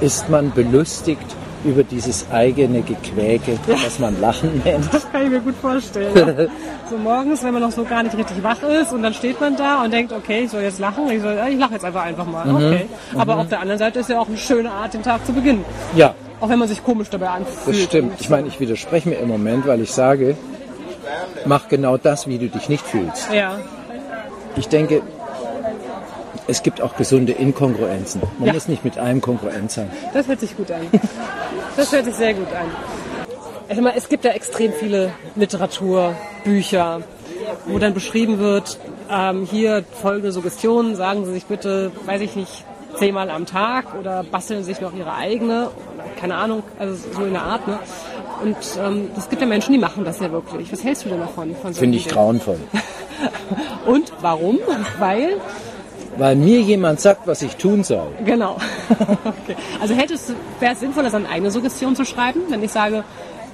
ist 0.00 0.28
man 0.28 0.50
belustigt 0.50 1.22
über 1.64 1.82
dieses 1.82 2.30
eigene 2.30 2.82
Gequäke, 2.82 3.58
ja. 3.66 3.74
das 3.82 3.98
man 3.98 4.20
Lachen 4.20 4.62
nennt. 4.64 4.88
Das 4.92 5.10
kann 5.10 5.24
ich 5.24 5.30
mir 5.30 5.40
gut 5.40 5.56
vorstellen. 5.60 6.14
Ja. 6.14 6.46
so 6.90 6.96
morgens, 6.96 7.42
wenn 7.42 7.52
man 7.52 7.62
noch 7.62 7.72
so 7.72 7.84
gar 7.84 8.02
nicht 8.02 8.16
richtig 8.16 8.42
wach 8.42 8.62
ist 8.62 8.92
und 8.92 9.02
dann 9.02 9.14
steht 9.14 9.40
man 9.40 9.56
da 9.56 9.82
und 9.84 9.92
denkt, 9.92 10.12
okay, 10.12 10.44
ich 10.44 10.50
soll 10.50 10.62
jetzt 10.62 10.78
lachen. 10.78 11.10
Ich, 11.10 11.20
soll, 11.20 11.36
ich 11.50 11.58
lache 11.58 11.74
jetzt 11.74 11.84
einfach 11.84 12.04
einfach 12.04 12.26
mal. 12.26 12.46
Mhm. 12.46 12.56
Okay. 12.56 12.86
Aber 13.16 13.34
mhm. 13.34 13.40
auf 13.40 13.48
der 13.48 13.60
anderen 13.60 13.78
Seite 13.78 14.00
ist 14.00 14.08
ja 14.08 14.20
auch 14.20 14.28
eine 14.28 14.36
schöne 14.36 14.70
Art, 14.70 14.94
den 14.94 15.02
Tag 15.02 15.24
zu 15.26 15.32
beginnen. 15.32 15.64
Ja. 15.96 16.14
Auch 16.40 16.48
wenn 16.48 16.58
man 16.58 16.68
sich 16.68 16.82
komisch 16.84 17.08
dabei 17.10 17.28
anfühlt. 17.28 17.76
Das 17.76 17.84
stimmt. 17.84 18.20
Ich 18.20 18.30
meine, 18.30 18.46
ich 18.46 18.60
widerspreche 18.60 19.08
mir 19.08 19.16
im 19.16 19.28
Moment, 19.28 19.66
weil 19.66 19.80
ich 19.80 19.92
sage, 19.92 20.36
mach 21.44 21.68
genau 21.68 21.96
das, 21.96 22.26
wie 22.26 22.38
du 22.38 22.48
dich 22.48 22.68
nicht 22.68 22.84
fühlst. 22.84 23.32
Ja. 23.32 23.58
Ich 24.56 24.68
denke, 24.68 25.02
es 26.46 26.62
gibt 26.62 26.80
auch 26.80 26.96
gesunde 26.96 27.32
Inkongruenzen. 27.32 28.22
Man 28.38 28.48
ja. 28.48 28.52
muss 28.54 28.68
nicht 28.68 28.84
mit 28.84 28.98
allem 28.98 29.20
kongruent 29.20 29.70
sein. 29.70 29.90
Das 30.12 30.26
hört 30.26 30.40
sich 30.40 30.56
gut 30.56 30.70
an. 30.70 30.88
Das 31.76 31.92
hört 31.92 32.06
sich 32.06 32.14
sehr 32.14 32.34
gut 32.34 32.52
an. 32.52 32.66
Ich 33.68 33.80
meine, 33.80 33.96
es 33.96 34.08
gibt 34.08 34.24
ja 34.24 34.32
extrem 34.32 34.72
viele 34.72 35.12
Literatur, 35.36 36.16
Bücher, 36.42 37.02
wo 37.66 37.78
dann 37.78 37.94
beschrieben 37.94 38.38
wird, 38.38 38.78
ähm, 39.10 39.46
hier 39.48 39.84
folgende 40.02 40.32
Suggestionen, 40.32 40.96
sagen 40.96 41.24
Sie 41.24 41.32
sich 41.32 41.46
bitte, 41.46 41.92
weiß 42.06 42.22
ich 42.22 42.34
nicht, 42.34 42.64
zehnmal 42.96 43.30
am 43.30 43.46
Tag 43.46 43.94
oder 43.94 44.24
basteln 44.24 44.64
sich 44.64 44.80
noch 44.80 44.94
Ihre 44.94 45.14
eigene, 45.14 45.70
keine 46.18 46.34
Ahnung, 46.34 46.62
also 46.78 46.96
so 47.14 47.24
in 47.24 47.32
der 47.32 47.42
Art. 47.42 47.68
Ne? 47.68 47.78
Und 48.42 48.56
ähm, 48.80 49.10
es 49.16 49.28
gibt 49.28 49.42
ja 49.42 49.48
Menschen, 49.48 49.72
die 49.72 49.78
machen 49.78 50.04
das 50.04 50.20
ja 50.20 50.30
wirklich. 50.30 50.72
Was 50.72 50.84
hältst 50.84 51.04
du 51.04 51.08
denn 51.08 51.20
davon? 51.20 51.54
Finde 51.72 51.98
ich 51.98 52.06
trauenvoll. 52.06 52.58
Und 53.86 54.12
warum? 54.20 54.58
Weil? 54.98 55.36
Weil 56.16 56.36
mir 56.36 56.60
jemand 56.60 57.00
sagt, 57.00 57.26
was 57.26 57.42
ich 57.42 57.56
tun 57.56 57.84
soll. 57.84 58.08
Genau. 58.24 58.56
okay. 59.24 59.56
Also 59.80 59.94
hättest 59.94 60.34
wäre 60.60 60.72
es 60.72 60.80
sinnvoller, 60.80 61.10
seine 61.10 61.28
eigene 61.28 61.50
Suggestion 61.50 61.94
zu 61.94 62.04
schreiben, 62.04 62.40
wenn 62.48 62.62
ich 62.62 62.72
sage, 62.72 63.04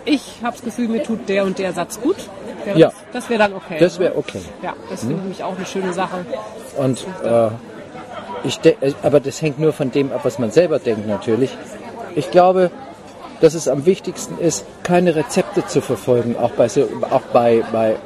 ich 0.05 0.39
habe 0.43 0.53
das 0.53 0.63
Gefühl, 0.63 0.89
mir 0.89 1.03
tut 1.03 1.29
der 1.29 1.45
und 1.45 1.59
der 1.59 1.73
Satz 1.73 2.01
gut. 2.01 2.17
Wäre 2.65 2.79
ja. 2.79 2.89
Das, 2.89 2.97
das 3.13 3.31
wäre 3.31 3.39
dann 3.39 3.55
okay. 3.55 3.77
Das 3.79 3.99
wäre 3.99 4.17
okay. 4.17 4.41
Ja, 4.63 4.75
das 4.91 5.03
hm. 5.03 5.11
finde 5.11 5.31
ich 5.31 5.43
auch 5.43 5.57
eine 5.57 5.67
schöne 5.67 5.93
Sache. 5.93 6.25
Und 6.77 7.07
äh, 7.23 7.49
ich 8.45 8.61
aber 9.03 9.21
das 9.21 9.41
hängt 9.41 9.59
nur 9.59 9.73
von 9.73 9.91
dem 9.91 10.13
ab, 10.13 10.21
was 10.25 10.39
man 10.39 10.51
selber 10.51 10.79
denkt 10.79 11.07
natürlich. 11.07 11.57
Ich 12.15 12.31
glaube, 12.31 12.71
dass 13.41 13.55
es 13.55 13.69
am 13.69 13.87
wichtigsten 13.87 14.39
ist, 14.39 14.65
keine 14.83 15.15
Rezepte 15.15 15.67
zu 15.67 15.81
verfolgen, 15.81 16.37
auch 16.37 16.53
bei, 16.53 16.67
auch 17.11 17.23
bei, 17.33 17.63
bei 17.73 17.97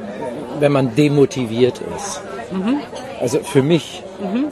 wenn 0.59 0.73
man 0.73 0.95
demotiviert 0.95 1.81
ist. 1.97 2.21
Mhm. 2.51 2.81
Also 3.21 3.41
für 3.41 3.63
mich. 3.63 4.03
Mhm. 4.21 4.47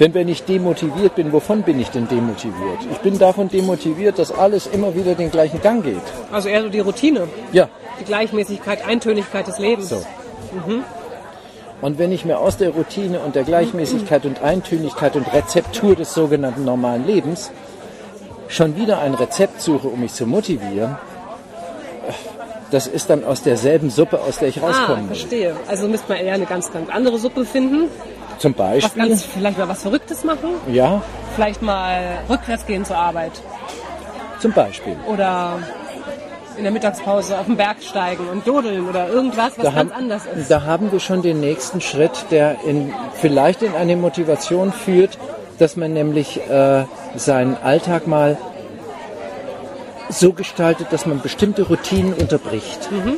Denn 0.00 0.14
wenn 0.14 0.28
ich 0.28 0.44
demotiviert 0.44 1.16
bin, 1.16 1.32
wovon 1.32 1.62
bin 1.62 1.80
ich 1.80 1.88
denn 1.90 2.06
demotiviert? 2.06 2.78
Ich 2.92 2.98
bin 2.98 3.18
davon 3.18 3.48
demotiviert, 3.48 4.18
dass 4.18 4.30
alles 4.30 4.68
immer 4.68 4.94
wieder 4.94 5.14
den 5.14 5.30
gleichen 5.30 5.60
Gang 5.60 5.82
geht. 5.82 5.96
Also 6.30 6.48
eher 6.48 6.62
so 6.62 6.68
die 6.68 6.78
Routine. 6.78 7.28
Ja. 7.52 7.68
Die 7.98 8.04
Gleichmäßigkeit, 8.04 8.86
Eintönigkeit 8.86 9.48
des 9.48 9.58
Lebens. 9.58 9.88
So. 9.88 9.96
Mhm. 9.96 10.84
Und 11.80 11.98
wenn 11.98 12.12
ich 12.12 12.24
mir 12.24 12.38
aus 12.38 12.56
der 12.56 12.70
Routine 12.70 13.20
und 13.20 13.34
der 13.34 13.44
Gleichmäßigkeit 13.44 14.24
und 14.24 14.42
Eintönigkeit 14.42 15.16
und 15.16 15.32
Rezeptur 15.32 15.94
des 15.94 16.14
sogenannten 16.14 16.64
normalen 16.64 17.06
Lebens 17.06 17.50
schon 18.48 18.76
wieder 18.76 19.00
ein 19.00 19.14
Rezept 19.14 19.60
suche, 19.60 19.88
um 19.88 20.00
mich 20.00 20.12
zu 20.12 20.26
motivieren, 20.26 20.96
das 22.70 22.86
ist 22.86 23.08
dann 23.08 23.24
aus 23.24 23.42
derselben 23.42 23.90
Suppe, 23.90 24.20
aus 24.20 24.38
der 24.38 24.48
ich 24.48 24.60
rauskomme. 24.60 25.02
Ah, 25.04 25.06
verstehe. 25.06 25.56
Also 25.68 25.88
müsste 25.88 26.12
man 26.12 26.18
eher 26.18 26.34
eine 26.34 26.46
ganz, 26.46 26.70
ganz 26.70 26.90
andere 26.90 27.18
Suppe 27.18 27.44
finden. 27.44 27.88
Zum 28.38 28.54
Beispiel. 28.54 29.02
Was 29.02 29.08
ganz, 29.08 29.24
vielleicht 29.24 29.58
mal 29.58 29.68
was 29.68 29.82
Verrücktes 29.82 30.24
machen. 30.24 30.50
Ja. 30.70 31.02
Vielleicht 31.34 31.62
mal 31.62 32.18
rückwärts 32.28 32.66
gehen 32.66 32.84
zur 32.84 32.96
Arbeit. 32.96 33.32
Zum 34.40 34.52
Beispiel. 34.52 34.96
Oder 35.06 35.58
in 36.56 36.64
der 36.64 36.72
Mittagspause 36.72 37.38
auf 37.38 37.46
den 37.46 37.56
Berg 37.56 37.76
steigen 37.82 38.28
und 38.28 38.46
jodeln 38.46 38.88
oder 38.88 39.08
irgendwas, 39.08 39.56
was 39.56 39.64
da 39.64 39.70
ganz 39.70 39.92
haben, 39.92 39.92
anders 39.92 40.22
ist. 40.26 40.50
Da 40.50 40.64
haben 40.64 40.92
wir 40.92 41.00
schon 41.00 41.22
den 41.22 41.40
nächsten 41.40 41.80
Schritt, 41.80 42.26
der 42.30 42.56
in, 42.66 42.92
vielleicht 43.14 43.62
in 43.62 43.74
eine 43.74 43.96
Motivation 43.96 44.72
führt, 44.72 45.18
dass 45.58 45.76
man 45.76 45.92
nämlich 45.92 46.40
äh, 46.48 46.84
seinen 47.16 47.56
Alltag 47.56 48.06
mal 48.06 48.36
so 50.08 50.32
gestaltet, 50.32 50.88
dass 50.90 51.06
man 51.06 51.20
bestimmte 51.20 51.62
Routinen 51.62 52.14
unterbricht. 52.14 52.90
Mhm. 52.90 53.16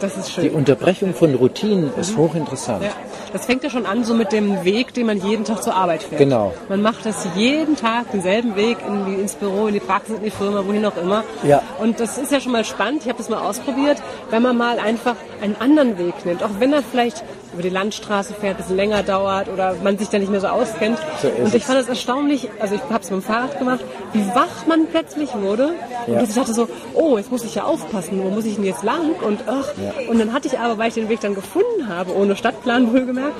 Das 0.00 0.16
ist 0.16 0.32
schön. 0.32 0.44
Die 0.44 0.50
Unterbrechung 0.50 1.14
von 1.14 1.34
Routinen 1.34 1.86
mhm. 1.86 2.00
ist 2.00 2.16
hochinteressant. 2.16 2.82
Ja. 2.82 2.90
Das 3.32 3.46
fängt 3.46 3.64
ja 3.64 3.70
schon 3.70 3.84
an 3.84 4.04
so 4.04 4.14
mit 4.14 4.30
dem 4.30 4.64
Weg, 4.64 4.94
den 4.94 5.06
man 5.06 5.20
jeden 5.20 5.44
Tag 5.44 5.62
zur 5.62 5.74
Arbeit 5.74 6.04
fährt. 6.04 6.20
Genau. 6.20 6.54
Man 6.68 6.82
macht 6.82 7.04
das 7.04 7.26
jeden 7.34 7.74
Tag, 7.74 8.12
denselben 8.12 8.54
Weg 8.54 8.78
in 8.86 9.06
die, 9.06 9.20
ins 9.20 9.34
Büro, 9.34 9.66
in 9.66 9.74
die 9.74 9.80
Praxis, 9.80 10.16
in 10.18 10.22
die 10.22 10.30
Firma, 10.30 10.64
wohin 10.64 10.84
auch 10.84 10.96
immer. 10.96 11.24
Ja. 11.42 11.60
Und 11.80 11.98
das 11.98 12.16
ist 12.16 12.30
ja 12.30 12.38
schon 12.38 12.52
mal 12.52 12.64
spannend. 12.64 13.02
Ich 13.02 13.08
habe 13.08 13.18
das 13.18 13.28
mal 13.28 13.40
ausprobiert, 13.40 13.98
wenn 14.30 14.42
man 14.42 14.56
mal 14.56 14.78
einfach 14.78 15.16
einen 15.42 15.56
anderen 15.58 15.98
Weg 15.98 16.24
nimmt. 16.24 16.44
Auch 16.44 16.60
wenn 16.60 16.72
er 16.72 16.82
vielleicht 16.82 17.24
über 17.54 17.62
die 17.62 17.70
Landstraße 17.70 18.34
fährt, 18.34 18.54
ein 18.54 18.56
bisschen 18.58 18.76
länger 18.76 19.02
dauert 19.02 19.48
oder 19.48 19.76
man 19.82 19.96
sich 19.96 20.08
da 20.08 20.18
nicht 20.18 20.30
mehr 20.30 20.40
so 20.40 20.48
auskennt. 20.48 20.98
So 21.22 21.28
und 21.28 21.54
ich 21.54 21.64
fand 21.64 21.80
es 21.80 21.88
erstaunlich, 21.88 22.48
also 22.60 22.74
ich 22.74 22.82
habe 22.82 23.02
es 23.02 23.10
mit 23.10 23.20
dem 23.20 23.22
Fahrrad 23.22 23.58
gemacht, 23.58 23.80
wie 24.12 24.26
wach 24.34 24.66
man 24.66 24.86
plötzlich 24.86 25.34
wurde. 25.34 25.74
Ja. 26.06 26.18
Und 26.18 26.28
ich 26.28 26.34
dachte 26.34 26.52
so, 26.52 26.68
oh, 26.94 27.16
jetzt 27.16 27.30
muss 27.30 27.44
ich 27.44 27.54
ja 27.54 27.64
aufpassen, 27.64 28.22
wo 28.22 28.28
muss 28.30 28.44
ich 28.44 28.56
denn 28.56 28.64
jetzt 28.64 28.82
lang? 28.82 29.12
Und 29.22 29.44
ach, 29.46 29.68
ja. 29.82 30.10
und 30.10 30.18
dann 30.18 30.32
hatte 30.32 30.48
ich 30.48 30.58
aber, 30.58 30.76
weil 30.78 30.88
ich 30.88 30.94
den 30.94 31.08
Weg 31.08 31.20
dann 31.20 31.34
gefunden 31.34 31.88
habe, 31.88 32.14
ohne 32.14 32.36
Stadtplan 32.36 32.92
wohlgemerkt, 32.92 33.34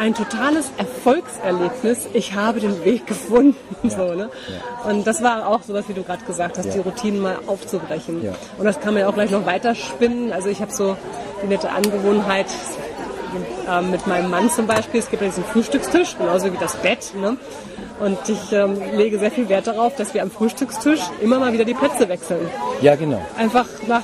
ein 0.00 0.14
totales 0.14 0.70
Erfolgserlebnis. 0.78 2.08
Ich 2.14 2.32
habe 2.32 2.58
den 2.58 2.84
Weg 2.84 3.06
gefunden. 3.06 3.56
Ja. 3.82 3.90
So, 3.90 4.14
ne? 4.14 4.28
Ja. 4.84 4.90
Und 4.90 5.06
das 5.06 5.22
war 5.22 5.46
auch 5.46 5.62
sowas, 5.62 5.86
wie 5.88 5.94
du 5.94 6.02
gerade 6.02 6.22
gesagt 6.26 6.58
hast, 6.58 6.66
ja. 6.66 6.72
die 6.72 6.78
Routinen 6.80 7.18
mal 7.20 7.38
aufzubrechen. 7.46 8.20
Und 8.58 8.64
das 8.64 8.78
kann 8.78 8.92
man 8.92 9.02
ja 9.02 9.08
auch 9.08 9.14
gleich 9.14 9.30
noch 9.30 9.46
weiterspinnen. 9.46 10.34
Also 10.34 10.50
ich 10.50 10.60
habe 10.60 10.70
so 10.70 10.98
die 11.42 11.46
nette 11.46 11.70
Angewohnheit, 11.70 12.46
ähm, 13.70 13.90
mit 13.90 14.06
meinem 14.06 14.30
Mann 14.30 14.50
zum 14.50 14.66
Beispiel. 14.66 15.00
Es 15.00 15.10
gibt 15.10 15.22
ja 15.22 15.28
diesen 15.28 15.44
Frühstückstisch, 15.44 16.16
genauso 16.18 16.52
wie 16.52 16.56
das 16.58 16.76
Bett. 16.76 17.12
Ne? 17.14 17.36
Und 18.00 18.18
ich 18.28 18.52
ähm, 18.52 18.76
lege 18.96 19.18
sehr 19.18 19.30
viel 19.30 19.48
Wert 19.48 19.66
darauf, 19.66 19.94
dass 19.96 20.14
wir 20.14 20.22
am 20.22 20.30
Frühstückstisch 20.30 21.00
immer 21.20 21.38
mal 21.38 21.52
wieder 21.52 21.64
die 21.64 21.74
Plätze 21.74 22.08
wechseln. 22.08 22.48
Ja, 22.80 22.96
genau. 22.96 23.20
Einfach 23.36 23.66
nach, 23.86 24.02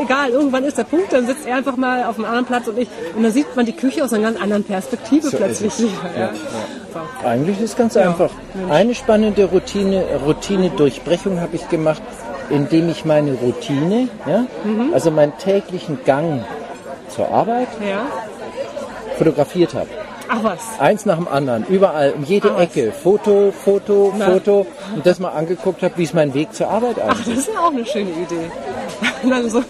egal, 0.00 0.30
irgendwann 0.30 0.64
ist 0.64 0.78
der 0.78 0.84
Punkt, 0.84 1.12
dann 1.12 1.26
sitzt 1.26 1.46
er 1.46 1.56
einfach 1.56 1.76
mal 1.76 2.04
auf 2.04 2.16
einem 2.16 2.24
anderen 2.24 2.44
Platz 2.44 2.66
und 2.66 2.78
ich. 2.78 2.88
Und 3.14 3.22
dann 3.22 3.32
sieht 3.32 3.54
man 3.54 3.64
die 3.64 3.72
Küche 3.72 4.04
aus 4.04 4.12
einer 4.12 4.24
ganz 4.24 4.40
anderen 4.40 4.64
Perspektive 4.64 5.28
so 5.28 5.36
plötzlich 5.36 5.78
wieder. 5.78 5.92
Ja. 6.14 6.20
Ja, 6.20 6.32
ja. 6.32 7.28
Eigentlich 7.28 7.58
ist 7.60 7.70
es 7.70 7.76
ganz 7.76 7.96
einfach. 7.96 8.30
Eine 8.70 8.94
spannende 8.94 9.44
Routine, 9.44 10.04
Routine-Durchbrechung 10.24 11.40
habe 11.40 11.56
ich 11.56 11.68
gemacht, 11.68 12.02
indem 12.50 12.88
ich 12.88 13.04
meine 13.04 13.32
Routine, 13.34 14.08
ja, 14.26 14.46
mhm. 14.64 14.92
also 14.92 15.10
meinen 15.10 15.36
täglichen 15.38 15.98
Gang 16.04 16.44
zur 17.08 17.28
Arbeit, 17.30 17.68
ja 17.80 18.06
fotografiert 19.16 19.74
habe. 19.74 19.88
Ach 20.28 20.42
was. 20.42 20.80
Eins 20.80 21.06
nach 21.06 21.16
dem 21.16 21.28
anderen, 21.28 21.64
überall, 21.66 22.12
um 22.12 22.24
jede 22.24 22.52
Ach 22.54 22.60
Ecke. 22.60 22.88
Was. 22.88 22.98
Foto, 23.00 23.52
Foto, 23.52 24.12
Na. 24.16 24.26
Foto. 24.26 24.66
Und 24.94 25.06
das 25.06 25.18
mal 25.18 25.30
angeguckt 25.30 25.82
habe, 25.82 25.96
wie 25.96 26.02
ist 26.02 26.14
mein 26.14 26.34
Weg 26.34 26.52
zur 26.54 26.68
Arbeit 26.68 26.98
eigentlich. 27.00 27.18
Ach, 27.20 27.28
das 27.28 27.38
ist 27.38 27.48
ja 27.48 27.60
auch 27.60 27.70
eine 27.70 27.86
schöne 27.86 28.10
Idee. 28.10 28.50
also, 29.32 29.62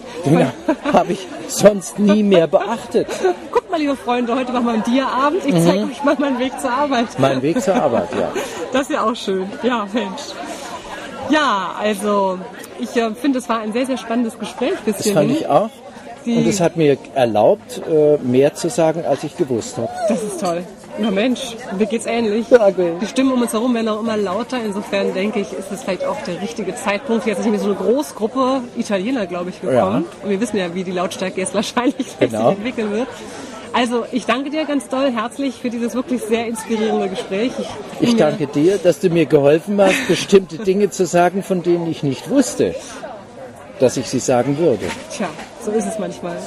habe 0.93 1.13
ich 1.13 1.27
sonst 1.47 1.99
nie 1.99 2.23
mehr 2.23 2.47
beachtet. 2.47 3.07
Guck 3.51 3.69
mal, 3.69 3.79
liebe 3.79 3.95
Freunde, 3.95 4.35
heute 4.35 4.51
machen 4.51 4.65
wir 4.65 4.73
einen 4.73 4.83
Dia-Abend. 4.83 5.45
Ich 5.45 5.55
zeige 5.63 5.85
mhm. 5.85 5.91
euch 5.91 6.03
mal 6.03 6.15
meinen 6.19 6.39
Weg 6.39 6.59
zur 6.59 6.71
Arbeit. 6.71 7.07
Mein 7.19 7.41
Weg 7.41 7.61
zur 7.61 7.75
Arbeit, 7.75 8.09
ja. 8.13 8.31
Das 8.73 8.83
ist 8.83 8.91
ja 8.91 9.03
auch 9.03 9.15
schön. 9.15 9.49
Ja, 9.63 9.87
Mensch. 9.93 10.21
Ja, 11.29 11.75
also 11.79 12.39
ich 12.79 12.95
äh, 12.95 13.11
finde, 13.15 13.39
es 13.39 13.49
war 13.49 13.59
ein 13.59 13.73
sehr, 13.73 13.85
sehr 13.85 13.97
spannennes 13.97 14.37
Gespräch 14.39 14.77
bis 14.85 14.97
Das 14.97 15.09
fand 15.09 15.31
ich 15.31 15.47
auch. 15.47 15.69
Und 16.35 16.47
es 16.47 16.59
hat 16.59 16.77
mir 16.77 16.97
erlaubt, 17.15 17.81
äh, 17.89 18.17
mehr 18.17 18.53
zu 18.53 18.69
sagen, 18.69 19.05
als 19.05 19.23
ich 19.23 19.37
gewusst 19.37 19.77
habe. 19.77 19.89
Das 20.09 20.23
ist 20.23 20.41
toll. 20.41 20.63
Na 20.99 21.11
Mensch, 21.11 21.55
mir 21.77 21.85
geht's 21.85 22.07
ähnlich. 22.07 22.49
Ja, 22.49 22.67
okay. 22.67 22.93
Die 22.99 23.05
Stimmen 23.05 23.31
um 23.31 23.41
uns 23.41 23.53
herum 23.53 23.73
werden 23.75 23.87
auch 23.87 23.99
immer 23.99 24.17
lauter. 24.17 24.57
Insofern 24.63 25.13
denke 25.13 25.39
ich, 25.39 25.53
ist 25.53 25.71
es 25.71 25.83
vielleicht 25.83 26.03
auch 26.03 26.19
der 26.23 26.41
richtige 26.41 26.73
Zeitpunkt. 26.75 27.27
Jetzt 27.27 27.45
ist 27.45 27.61
so 27.61 27.65
eine 27.67 27.75
Großgruppe 27.75 28.61
Italiener, 28.75 29.27
glaube 29.27 29.51
ich, 29.51 29.61
gekommen. 29.61 30.05
Ja. 30.05 30.23
Und 30.23 30.29
wir 30.29 30.41
wissen 30.41 30.57
ja, 30.57 30.73
wie 30.73 30.83
die 30.83 30.91
Lautstärke 30.91 31.39
jetzt 31.39 31.53
wahrscheinlich 31.53 32.17
genau. 32.19 32.49
sich 32.49 32.57
entwickeln 32.57 32.91
wird. 32.91 33.07
Also 33.73 34.05
ich 34.11 34.25
danke 34.25 34.49
dir 34.49 34.65
ganz 34.65 34.87
doll 34.87 35.11
herzlich 35.11 35.55
für 35.55 35.69
dieses 35.69 35.93
wirklich 35.93 36.21
sehr 36.23 36.47
inspirierende 36.47 37.09
Gespräch. 37.09 37.51
Ich, 37.99 38.09
ich 38.09 38.15
danke 38.15 38.47
dir, 38.47 38.79
dass 38.79 38.99
du 38.99 39.09
mir 39.09 39.27
geholfen 39.27 39.79
hast, 39.79 40.07
bestimmte 40.07 40.57
Dinge 40.57 40.89
zu 40.89 41.05
sagen, 41.05 41.43
von 41.43 41.61
denen 41.61 41.85
ich 41.85 42.01
nicht 42.01 42.29
wusste, 42.29 42.73
dass 43.79 43.97
ich 43.97 44.07
sie 44.07 44.19
sagen 44.19 44.57
würde. 44.57 44.85
Tja, 45.11 45.27
so 45.63 45.71
ist 45.71 45.85
es 45.85 45.99
manchmal. 45.99 46.37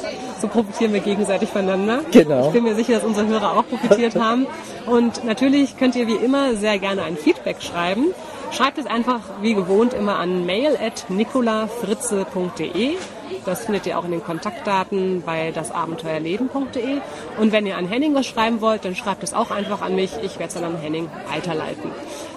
So 0.41 0.49
profitieren 0.49 0.93
wir 0.93 1.01
gegenseitig 1.01 1.49
voneinander. 1.51 2.01
Genau. 2.11 2.49
Ich 2.49 2.53
bin 2.53 2.65
mir 2.65 2.75
sicher, 2.75 2.95
dass 2.95 3.05
unsere 3.05 3.27
Hörer 3.27 3.59
auch 3.59 3.65
profitiert 3.69 4.17
haben. 4.21 4.47
Und 4.87 5.25
natürlich 5.25 5.77
könnt 5.77 5.95
ihr 5.97 6.07
wie 6.07 6.17
immer 6.17 6.55
sehr 6.57 6.79
gerne 6.79 7.03
ein 7.03 7.17
Feedback 7.17 7.63
schreiben. 7.63 8.15
Schreibt 8.53 8.79
es 8.79 8.87
einfach 8.87 9.21
wie 9.43 9.55
gewohnt 9.55 9.93
immer 9.95 10.19
an 10.19 10.47
mail.nicolafritze.de. 10.47 12.97
Das 13.45 13.65
findet 13.65 13.87
ihr 13.87 13.99
auch 13.99 14.05
in 14.05 14.11
den 14.11 14.23
Kontaktdaten 14.23 15.23
bei 15.25 15.51
dasabenteuerleben.de. 15.53 16.99
Und 17.39 17.53
wenn 17.53 17.67
ihr 17.67 17.77
an 17.77 17.87
Henning 17.87 18.15
was 18.15 18.27
schreiben 18.27 18.61
wollt, 18.61 18.85
dann 18.85 18.95
schreibt 18.95 19.23
es 19.23 19.35
auch 19.35 19.51
einfach 19.51 19.83
an 19.83 19.95
mich. 19.95 20.13
Ich 20.23 20.39
werde 20.39 20.49
es 20.49 20.55
dann 20.55 20.65
an 20.65 20.77
Henning 20.77 21.09
weiterleiten. 21.31 21.91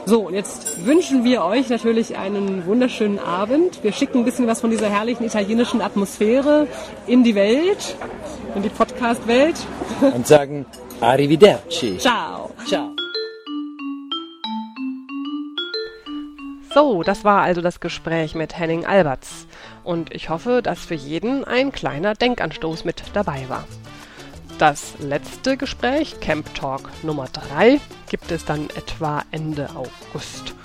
So, 0.06 0.27
und 0.27 0.34
jetzt 0.34 0.86
wünschen 0.86 1.23
wir 1.23 1.43
euch 1.43 1.69
natürlich 1.69 2.17
einen 2.17 2.65
wunderschönen 2.65 3.19
Abend. 3.19 3.84
Wir 3.84 3.93
schicken 3.93 4.19
ein 4.19 4.25
bisschen 4.25 4.47
was 4.47 4.62
von 4.62 4.69
dieser 4.69 4.89
herrlichen 4.89 5.23
italienischen 5.23 5.82
Atmosphäre 5.82 6.67
in 7.08 7.23
die 7.23 7.36
Welt, 7.36 7.95
in 8.56 8.63
die 8.63 8.69
Podcast-Welt. 8.69 9.56
Und 10.01 10.27
sagen 10.27 10.65
Arrivederci. 11.01 11.97
Ciao. 11.97 12.51
Ciao. 12.65 12.92
So, 16.73 17.03
das 17.03 17.23
war 17.23 17.43
also 17.43 17.62
das 17.62 17.79
Gespräch 17.79 18.33
mit 18.33 18.57
Henning 18.57 18.83
Alberts. 18.83 19.45
Und 19.83 20.12
ich 20.12 20.29
hoffe, 20.29 20.63
dass 20.63 20.86
für 20.86 20.95
jeden 20.95 21.43
ein 21.43 21.71
kleiner 21.71 22.15
Denkanstoß 22.15 22.83
mit 22.83 23.03
dabei 23.13 23.47
war. 23.47 23.65
Das 24.57 24.95
letzte 24.99 25.55
Gespräch, 25.55 26.19
Camp 26.19 26.55
Talk 26.55 26.89
Nummer 27.03 27.27
3, 27.31 27.79
gibt 28.09 28.31
es 28.31 28.45
dann 28.45 28.71
etwa 28.71 29.23
Ende 29.29 29.69
August. 29.75 30.55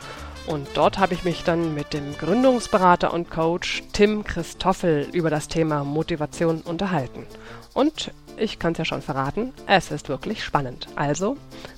Und 0.46 0.66
dort 0.72 0.98
habe 0.98 1.12
ich 1.12 1.24
mich 1.24 1.44
dann 1.44 1.74
mit 1.74 1.92
dem 1.92 2.16
Gründungsberater 2.16 3.12
und 3.12 3.30
Coach 3.30 3.82
Tim 3.92 4.24
Christoffel 4.24 5.06
über 5.12 5.28
das 5.28 5.48
Thema 5.48 5.84
Motivation 5.84 6.62
unterhalten. 6.62 7.26
Und 7.74 8.12
ich 8.40 8.58
kann 8.58 8.72
es 8.72 8.78
ja 8.78 8.84
schon 8.84 9.02
verraten, 9.02 9.52
es 9.66 9.90
ist 9.90 10.08
wirklich 10.08 10.44
spannend. 10.44 10.88
Also, 10.96 11.36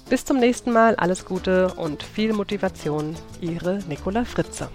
bis 0.08 0.24
zum 0.24 0.38
nächsten 0.38 0.72
Mal, 0.72 0.96
alles 0.96 1.24
Gute 1.24 1.74
und 1.74 2.02
viel 2.02 2.32
Motivation, 2.32 3.16
Ihre 3.40 3.80
Nicola 3.88 4.24
Fritze. 4.24 4.68